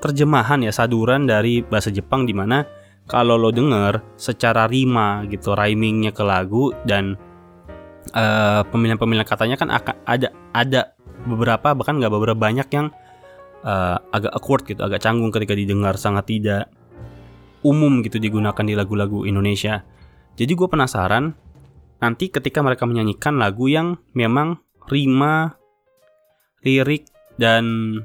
terjemahan 0.00 0.64
ya 0.64 0.72
saduran 0.72 1.28
dari 1.28 1.60
bahasa 1.60 1.92
Jepang 1.92 2.24
di 2.24 2.32
mana 2.32 2.64
kalau 3.04 3.36
lo 3.36 3.52
denger 3.52 4.00
secara 4.16 4.70
rima 4.70 5.26
gitu 5.28 5.52
rhymingnya 5.52 6.14
ke 6.14 6.24
lagu 6.24 6.72
dan 6.88 7.18
uh, 8.16 8.64
pemilihan-pemilihan 8.70 9.28
katanya 9.28 9.56
kan 9.60 9.68
ada 10.08 10.32
ada 10.56 10.94
beberapa 11.28 11.76
bahkan 11.76 12.00
nggak 12.00 12.12
beberapa 12.12 12.38
banyak 12.38 12.68
yang 12.72 12.88
uh, 13.64 13.96
agak 14.12 14.32
awkward 14.36 14.62
gitu 14.68 14.80
agak 14.84 15.00
canggung 15.02 15.32
ketika 15.32 15.56
didengar 15.56 15.96
sangat 15.96 16.28
tidak 16.28 16.68
umum 17.60 18.00
gitu 18.00 18.16
digunakan 18.16 18.64
di 18.64 18.72
lagu-lagu 18.72 19.28
Indonesia. 19.28 19.84
Jadi 20.36 20.52
gue 20.56 20.68
penasaran 20.68 21.36
nanti 22.00 22.32
ketika 22.32 22.64
mereka 22.64 22.88
menyanyikan 22.88 23.36
lagu 23.36 23.68
yang 23.68 24.00
memang 24.16 24.56
rima 24.88 25.60
lirik 26.64 27.04
dan 27.36 27.96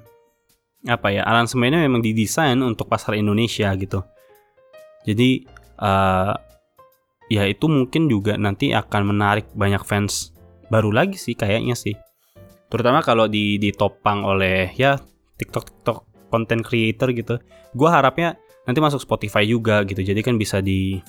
apa 0.85 1.09
ya 1.09 1.23
aransemennya 1.25 1.81
memang 1.81 2.03
didesain 2.03 2.59
untuk 2.59 2.91
pasar 2.91 3.15
Indonesia 3.15 3.71
gitu. 3.79 4.03
Jadi 5.07 5.47
uh, 5.79 6.33
ya 7.31 7.43
itu 7.47 7.65
mungkin 7.65 8.11
juga 8.11 8.37
nanti 8.37 8.75
akan 8.75 9.15
menarik 9.15 9.49
banyak 9.55 9.81
fans 9.87 10.35
baru 10.69 10.91
lagi 10.91 11.15
sih 11.15 11.33
kayaknya 11.33 11.73
sih. 11.73 11.95
Terutama 12.69 12.99
kalau 13.01 13.29
di 13.31 13.55
ditopang 13.61 14.25
oleh 14.25 14.73
ya 14.75 14.99
TikTok 15.39 15.63
TikTok 15.69 15.97
content 16.31 16.61
creator 16.65 17.09
gitu 17.15 17.35
gue 17.75 17.89
harapnya 17.89 18.35
nanti 18.65 18.79
masuk 18.81 18.99
Spotify 19.03 19.45
juga 19.45 19.85
gitu 19.85 20.01
jadi 20.01 20.19
kan 20.25 20.35
bisa 20.35 20.59
di 20.59 20.99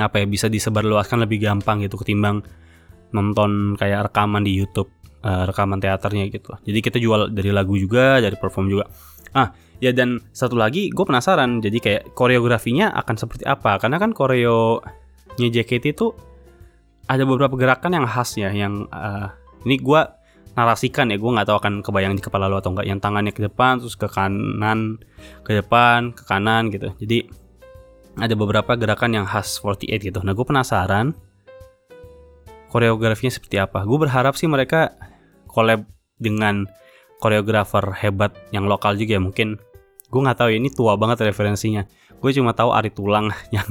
apa 0.00 0.24
ya 0.24 0.26
bisa 0.28 0.48
disebarluaskan 0.48 1.28
lebih 1.28 1.44
gampang 1.44 1.84
gitu 1.84 2.00
ketimbang 2.00 2.40
nonton 3.12 3.76
kayak 3.76 4.08
rekaman 4.08 4.40
di 4.40 4.56
YouTube 4.56 4.88
uh, 5.22 5.44
rekaman 5.48 5.78
teaternya 5.78 6.28
gitu. 6.28 6.52
Jadi 6.66 6.78
kita 6.82 6.98
jual 6.98 7.30
dari 7.32 7.50
lagu 7.54 7.78
juga, 7.78 8.18
dari 8.18 8.34
perform 8.36 8.66
juga. 8.68 8.84
Ah, 9.32 9.54
ya 9.80 9.94
dan 9.94 10.20
satu 10.34 10.58
lagi 10.58 10.92
gue 10.92 11.04
penasaran. 11.06 11.62
Jadi 11.62 11.78
kayak 11.78 12.02
koreografinya 12.12 12.92
akan 12.92 13.16
seperti 13.16 13.44
apa? 13.46 13.78
Karena 13.80 13.96
kan 13.96 14.12
koreonya 14.12 15.48
JKT 15.48 15.84
itu 15.96 16.12
ada 17.08 17.22
beberapa 17.24 17.54
gerakan 17.56 18.02
yang 18.02 18.06
khas 18.06 18.36
ya, 18.38 18.50
yang 18.52 18.86
uh, 18.92 19.32
ini 19.64 19.78
gue 19.80 20.00
narasikan 20.52 21.08
ya, 21.12 21.16
gue 21.16 21.30
nggak 21.30 21.48
tahu 21.48 21.56
akan 21.58 21.74
kebayang 21.80 22.14
di 22.16 22.22
kepala 22.22 22.48
lo 22.48 22.60
atau 22.60 22.72
enggak. 22.76 22.86
Yang 22.88 23.00
tangannya 23.00 23.32
ke 23.32 23.42
depan, 23.44 23.80
terus 23.80 23.96
ke 23.96 24.08
kanan, 24.08 25.00
ke 25.42 25.52
depan, 25.56 26.12
ke 26.12 26.22
kanan 26.28 26.68
gitu. 26.68 26.92
Jadi 27.00 27.28
ada 28.20 28.34
beberapa 28.36 28.76
gerakan 28.76 29.16
yang 29.16 29.26
khas 29.28 29.56
48 29.60 30.12
gitu. 30.12 30.20
Nah 30.20 30.36
gue 30.36 30.44
penasaran 30.44 31.16
koreografinya 32.68 33.32
seperti 33.32 33.56
apa. 33.56 33.84
Gue 33.88 33.96
berharap 34.00 34.36
sih 34.36 34.48
mereka 34.48 34.92
collab 35.48 35.84
dengan 36.20 36.68
koreografer 37.22 37.94
hebat 38.02 38.34
yang 38.50 38.66
lokal 38.66 38.98
juga 38.98 39.14
ya 39.14 39.22
mungkin 39.22 39.62
gue 40.10 40.20
nggak 40.20 40.38
tahu 40.42 40.48
ya 40.50 40.58
ini 40.58 40.74
tua 40.74 40.98
banget 40.98 41.22
referensinya 41.22 41.86
gue 42.18 42.30
cuma 42.34 42.50
tahu 42.50 42.74
Ari 42.74 42.90
Tulang 42.90 43.30
yang 43.54 43.68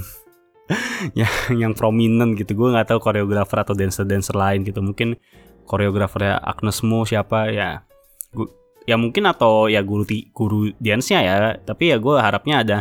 yang 1.11 1.33
yang 1.59 1.71
prominent 1.75 2.39
gitu 2.39 2.55
gue 2.55 2.71
nggak 2.71 2.95
tahu 2.95 2.99
koreografer 3.03 3.59
atau 3.59 3.75
dancer 3.75 4.07
dancer 4.07 4.31
lain 4.31 4.63
gitu 4.63 4.79
mungkin 4.79 5.19
koreografernya 5.65 6.41
Agnes 6.41 6.81
Mo 6.85 7.03
siapa 7.03 7.49
ya. 7.51 7.83
Gue 8.31 8.47
ya 8.89 8.97
mungkin 8.97 9.29
atau 9.29 9.69
ya 9.69 9.85
guru 9.85 10.03
ti, 10.03 10.33
guru 10.33 10.73
dance-nya 10.81 11.19
ya 11.21 11.35
tapi 11.61 11.93
ya 11.93 12.01
gue 12.01 12.15
harapnya 12.17 12.55
ada 12.65 12.77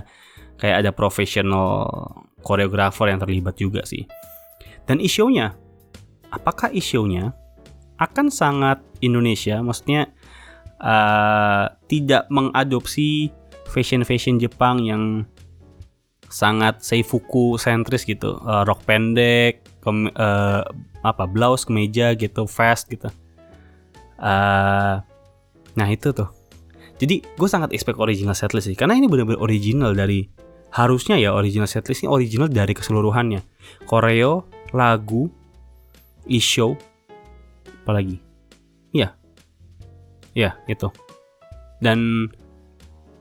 kayak 0.56 0.76
ada 0.84 0.90
profesional 0.96 1.86
koreografer 2.40 3.12
yang 3.12 3.20
terlibat 3.20 3.56
juga 3.56 3.84
sih. 3.84 4.04
Dan 4.88 4.98
isu-nya 4.98 5.54
apakah 6.32 6.72
isu-nya 6.72 7.36
akan 8.00 8.32
sangat 8.32 8.80
Indonesia 9.04 9.60
maksudnya 9.60 10.08
uh, 10.80 11.68
tidak 11.86 12.26
mengadopsi 12.32 13.28
fashion 13.68 14.02
fashion 14.02 14.40
Jepang 14.40 14.82
yang 14.82 15.28
sangat 16.30 16.80
seifuku 16.80 17.58
sentris 17.58 18.06
gitu. 18.06 18.38
Uh, 18.46 18.62
rok 18.62 18.86
pendek 18.86 19.66
ke, 19.82 19.90
uh, 20.14 20.62
apa 21.02 21.24
blouse 21.26 21.66
kemeja 21.66 22.14
gitu 22.14 22.46
fast 22.46 22.86
gitu. 22.88 23.10
Uh, 24.16 25.02
nah 25.74 25.88
itu 25.90 26.14
tuh. 26.14 26.30
Jadi 27.02 27.24
gue 27.24 27.48
sangat 27.50 27.74
expect 27.74 27.98
original 27.98 28.36
setlist 28.36 28.70
sih 28.70 28.78
karena 28.78 28.94
ini 28.94 29.10
benar-benar 29.10 29.42
original 29.42 29.96
dari 29.96 30.28
harusnya 30.70 31.18
ya 31.18 31.34
original 31.34 31.66
setlist 31.66 32.06
ini 32.06 32.08
original 32.12 32.46
dari 32.46 32.72
keseluruhannya. 32.72 33.42
Koreo 33.90 34.46
lagu 34.70 35.26
e-show 36.30 36.78
apalagi? 37.82 38.22
Ya 38.94 39.18
ya 40.36 40.54
itu. 40.70 40.86
Dan 41.80 42.28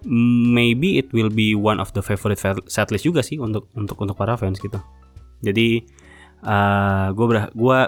maybe 0.05 0.99
it 0.99 1.11
will 1.11 1.31
be 1.31 1.55
one 1.55 1.79
of 1.79 1.91
the 1.91 2.03
favorite 2.03 2.39
setlist 2.71 3.03
juga 3.03 3.19
sih 3.19 3.39
untuk 3.39 3.67
untuk 3.75 3.99
untuk 3.99 4.15
para 4.15 4.39
fans 4.39 4.59
gitu. 4.59 4.79
Jadi 5.43 5.83
uh, 6.43 7.11
gue 7.11 7.25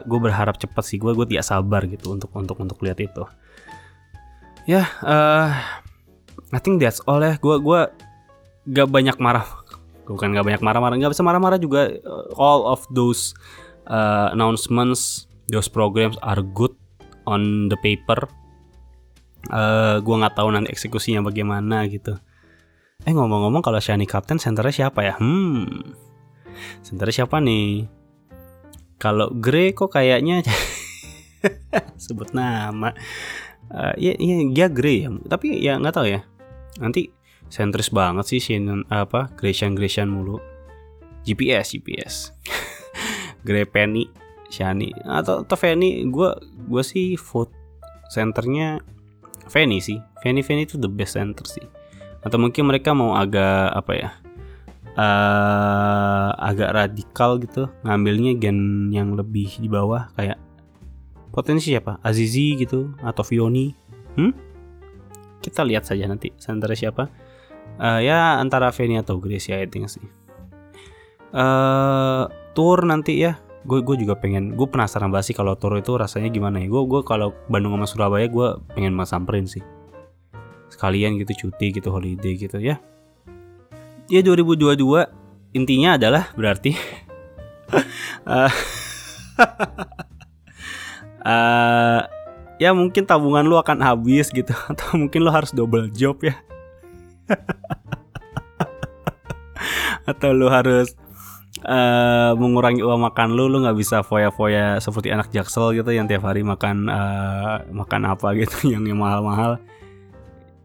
gue 0.04 0.20
berharap 0.20 0.60
cepat 0.60 0.84
sih 0.84 1.00
gue 1.00 1.12
gue 1.16 1.26
tidak 1.28 1.48
sabar 1.48 1.88
gitu 1.88 2.16
untuk 2.16 2.32
untuk 2.36 2.58
untuk 2.60 2.78
lihat 2.84 3.00
itu. 3.00 3.24
Ya, 4.70 4.86
yeah, 4.86 4.88
uh, 5.02 5.50
I 6.54 6.60
think 6.62 6.84
that's 6.84 7.02
all 7.10 7.24
ya. 7.24 7.40
Gue 7.42 7.58
gue 7.58 7.82
gak 8.70 8.90
banyak 8.92 9.18
marah. 9.18 9.48
Bukan 10.06 10.36
gak 10.36 10.44
banyak 10.44 10.62
marah-marah, 10.62 11.00
gak 11.00 11.14
bisa 11.16 11.24
marah-marah 11.24 11.58
juga. 11.58 11.90
All 12.36 12.68
of 12.68 12.84
those 12.92 13.34
uh, 13.88 14.30
announcements, 14.36 15.26
those 15.50 15.72
programs 15.72 16.20
are 16.22 16.44
good 16.44 16.76
on 17.26 17.72
the 17.72 17.80
paper 17.80 18.28
uh, 19.50 19.98
gue 19.98 20.16
nggak 20.22 20.36
tahu 20.38 20.50
nanti 20.54 20.70
eksekusinya 20.70 21.26
bagaimana 21.26 21.90
gitu. 21.90 22.20
Eh 23.02 23.14
ngomong-ngomong 23.18 23.66
kalau 23.66 23.82
Shani 23.82 24.06
Captain 24.06 24.38
senternya 24.38 24.86
siapa 24.86 25.00
ya? 25.02 25.14
Hmm. 25.18 25.98
Senternya 26.86 27.26
siapa 27.26 27.42
nih? 27.42 27.90
Kalau 29.02 29.34
Grey 29.34 29.74
kok 29.74 29.90
kayaknya 29.90 30.46
sebut 32.04 32.30
nama. 32.38 32.94
Uh, 33.72 33.96
ya, 33.98 34.14
ya 34.22 34.36
dia 34.54 34.68
Grey 34.70 35.08
ya. 35.08 35.10
Tapi 35.26 35.58
ya 35.58 35.82
nggak 35.82 35.96
tahu 35.98 36.08
ya. 36.14 36.22
Nanti 36.78 37.10
sentris 37.50 37.90
banget 37.90 38.30
sih 38.30 38.40
Shannon 38.40 38.86
apa 38.94 39.34
Grecian 39.34 39.74
Grecian 39.74 40.14
mulu. 40.14 40.38
GPS 41.26 41.78
GPS 41.78 42.34
Grey 43.48 43.66
Penny 43.66 44.06
Shani. 44.54 44.94
Atau 45.02 45.42
atau 45.42 45.58
Fanny 45.58 46.06
gue 46.06 46.30
gue 46.70 46.84
sih 46.86 47.18
vote 47.18 47.54
senternya 48.12 48.84
Fanny 49.52 49.84
sih. 49.84 50.00
Fanny 50.24 50.40
Fanny 50.40 50.64
itu 50.64 50.80
the 50.80 50.88
best 50.88 51.20
center 51.20 51.44
sih. 51.44 51.68
Atau 52.24 52.40
mungkin 52.40 52.72
mereka 52.72 52.96
mau 52.96 53.20
agak 53.20 53.76
apa 53.76 53.92
ya 53.98 54.10
uh, 54.96 56.30
agak 56.40 56.72
radikal 56.72 57.36
gitu 57.42 57.68
ngambilnya 57.84 58.40
gen 58.40 58.88
yang 58.96 59.12
lebih 59.20 59.52
di 59.60 59.68
bawah 59.68 60.08
kayak 60.16 60.40
potensi 61.36 61.76
siapa? 61.76 62.00
Azizi 62.00 62.56
gitu 62.56 62.96
atau 63.04 63.28
Fioni. 63.28 63.76
Hmm? 64.16 64.52
kita 65.42 65.66
lihat 65.66 65.84
saja 65.90 66.06
nanti 66.06 66.30
center 66.38 66.70
siapa. 66.78 67.10
Uh, 67.82 67.98
ya 68.00 68.38
antara 68.38 68.70
Fanny 68.70 69.02
atau 69.02 69.18
Grace 69.18 69.50
ya 69.50 69.58
I 69.58 69.66
think 69.66 69.90
sih. 69.90 70.06
Uh, 71.34 72.30
tour 72.54 72.86
nanti 72.86 73.26
ya 73.26 73.42
gue 73.62 73.80
gue 73.86 73.96
juga 74.02 74.18
pengen 74.18 74.58
gue 74.58 74.66
penasaran 74.66 75.14
banget 75.14 75.34
sih 75.34 75.38
kalau 75.38 75.54
Toro 75.54 75.78
itu 75.78 75.94
rasanya 75.94 76.34
gimana 76.34 76.58
ya. 76.62 76.68
Gue 76.70 76.84
gue 76.90 77.02
kalau 77.06 77.34
Bandung 77.46 77.78
sama 77.78 77.88
Surabaya 77.88 78.26
gue 78.26 78.48
pengen 78.74 78.94
mas 78.94 79.14
samperin 79.14 79.46
sih. 79.46 79.62
Sekalian 80.72 81.20
gitu 81.22 81.48
cuti 81.48 81.78
gitu 81.78 81.94
holiday 81.94 82.34
gitu 82.38 82.58
ya. 82.58 82.82
Ya 84.10 84.20
2022 84.26 84.76
intinya 85.56 85.96
adalah 86.00 86.32
berarti 86.36 86.76
uh, 88.28 88.52
uh, 91.28 92.02
ya 92.62 92.78
mungkin 92.78 93.10
tabungan 93.10 93.42
lu 93.42 93.58
akan 93.58 93.82
habis 93.82 94.30
gitu 94.30 94.54
atau 94.72 94.94
mungkin 94.94 95.26
lu 95.26 95.32
harus 95.34 95.50
double 95.50 95.90
job 95.90 96.22
ya. 96.22 96.38
Atau 100.06 100.34
lu 100.34 100.50
harus 100.50 100.98
uh, 101.66 102.32
mengurangi 102.38 102.82
uang 102.82 103.02
makan 103.12 103.34
lu 103.38 103.50
lu 103.50 103.62
nggak 103.62 103.78
bisa 103.78 104.02
foya-foya 104.02 104.82
seperti 104.82 105.14
anak 105.14 105.30
jaksel 105.30 105.74
gitu 105.78 105.90
yang 105.94 106.10
tiap 106.10 106.26
hari 106.26 106.42
makan 106.42 106.90
uh, 106.90 107.66
makan 107.70 108.02
apa 108.10 108.34
gitu 108.38 108.68
yang 108.74 108.86
mahal-mahal. 108.98 109.62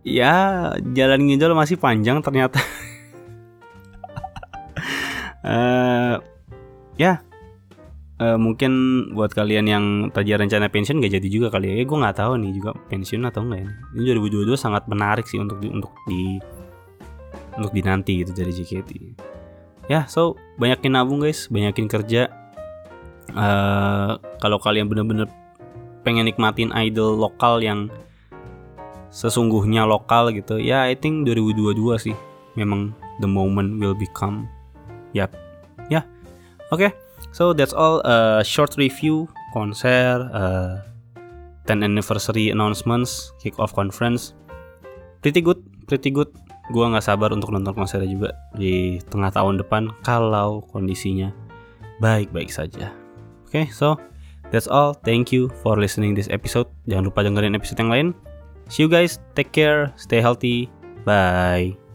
Ya 0.06 0.70
jalan 0.94 1.26
ngidol 1.26 1.58
masih 1.58 1.76
panjang 1.76 2.22
ternyata. 2.22 2.62
Uh, 5.42 6.22
ya. 7.02 7.20
Uh, 8.16 8.40
mungkin 8.40 8.72
buat 9.12 9.28
kalian 9.28 9.68
yang 9.68 9.84
tadi 10.08 10.32
rencana 10.32 10.72
pensiun 10.72 11.04
gak 11.04 11.20
jadi 11.20 11.28
juga 11.28 11.52
kali 11.52 11.68
ya, 11.68 11.84
gue 11.84 11.98
nggak 12.00 12.16
tahu 12.16 12.40
nih 12.40 12.52
juga 12.56 12.72
pensiun 12.88 13.28
atau 13.28 13.44
enggak 13.44 13.68
ya. 13.68 13.70
Ini 13.92 14.16
2022 14.16 14.56
sangat 14.56 14.88
menarik 14.88 15.28
sih 15.28 15.36
untuk 15.36 15.60
di, 15.60 15.68
untuk 15.68 15.92
di 16.08 16.40
untuk 17.60 17.76
dinanti 17.76 18.24
gitu 18.24 18.32
dari 18.32 18.56
JKT 18.56 18.90
ya 19.86 20.04
so 20.06 20.34
banyakin 20.58 20.94
nabung 20.94 21.22
guys. 21.22 21.46
Banyakin 21.48 21.86
kerja. 21.86 22.32
Uh, 23.34 24.16
kalau 24.38 24.56
kalian 24.62 24.86
bener-bener 24.86 25.26
pengen 26.06 26.30
nikmatin 26.30 26.70
idol 26.72 27.18
lokal 27.18 27.58
yang 27.58 27.90
sesungguhnya 29.10 29.82
lokal 29.82 30.30
gitu 30.30 30.62
ya 30.62 30.86
I 30.86 30.94
think 30.94 31.26
2022 31.26 31.74
sih 31.98 32.16
memang 32.54 32.94
the 33.18 33.28
moment 33.28 33.82
will 33.82 33.98
become. 33.98 34.46
Yap. 35.12 35.34
Ya. 35.90 36.00
Yeah. 36.00 36.04
oke. 36.70 36.86
Okay. 36.86 36.90
so 37.32 37.50
that's 37.52 37.74
all. 37.74 38.00
Uh, 38.06 38.44
short 38.46 38.76
review 38.78 39.26
konser 39.50 40.28
uh, 40.30 40.84
10 41.66 41.82
anniversary 41.82 42.54
announcements 42.54 43.34
kick 43.42 43.58
off 43.58 43.74
conference. 43.74 44.32
Pretty 45.20 45.42
good 45.42 45.58
pretty 45.90 46.10
good 46.14 46.30
gue 46.70 46.84
nggak 46.84 47.04
sabar 47.04 47.30
untuk 47.30 47.54
nonton 47.54 47.74
konsernya 47.74 48.10
juga 48.10 48.30
di 48.58 48.98
tengah 49.06 49.30
tahun 49.30 49.62
depan 49.62 49.90
kalau 50.02 50.66
kondisinya 50.70 51.30
baik-baik 52.02 52.50
saja. 52.50 52.90
Oke, 53.46 53.64
okay, 53.64 53.66
so 53.70 53.96
that's 54.50 54.66
all. 54.66 54.94
Thank 55.06 55.30
you 55.30 55.48
for 55.62 55.78
listening 55.78 56.18
this 56.18 56.28
episode. 56.28 56.66
Jangan 56.90 57.08
lupa 57.08 57.22
dengerin 57.22 57.54
episode 57.54 57.78
yang 57.78 57.92
lain. 57.92 58.08
See 58.66 58.82
you 58.82 58.90
guys. 58.90 59.22
Take 59.38 59.54
care. 59.54 59.94
Stay 59.94 60.18
healthy. 60.18 60.66
Bye. 61.06 61.85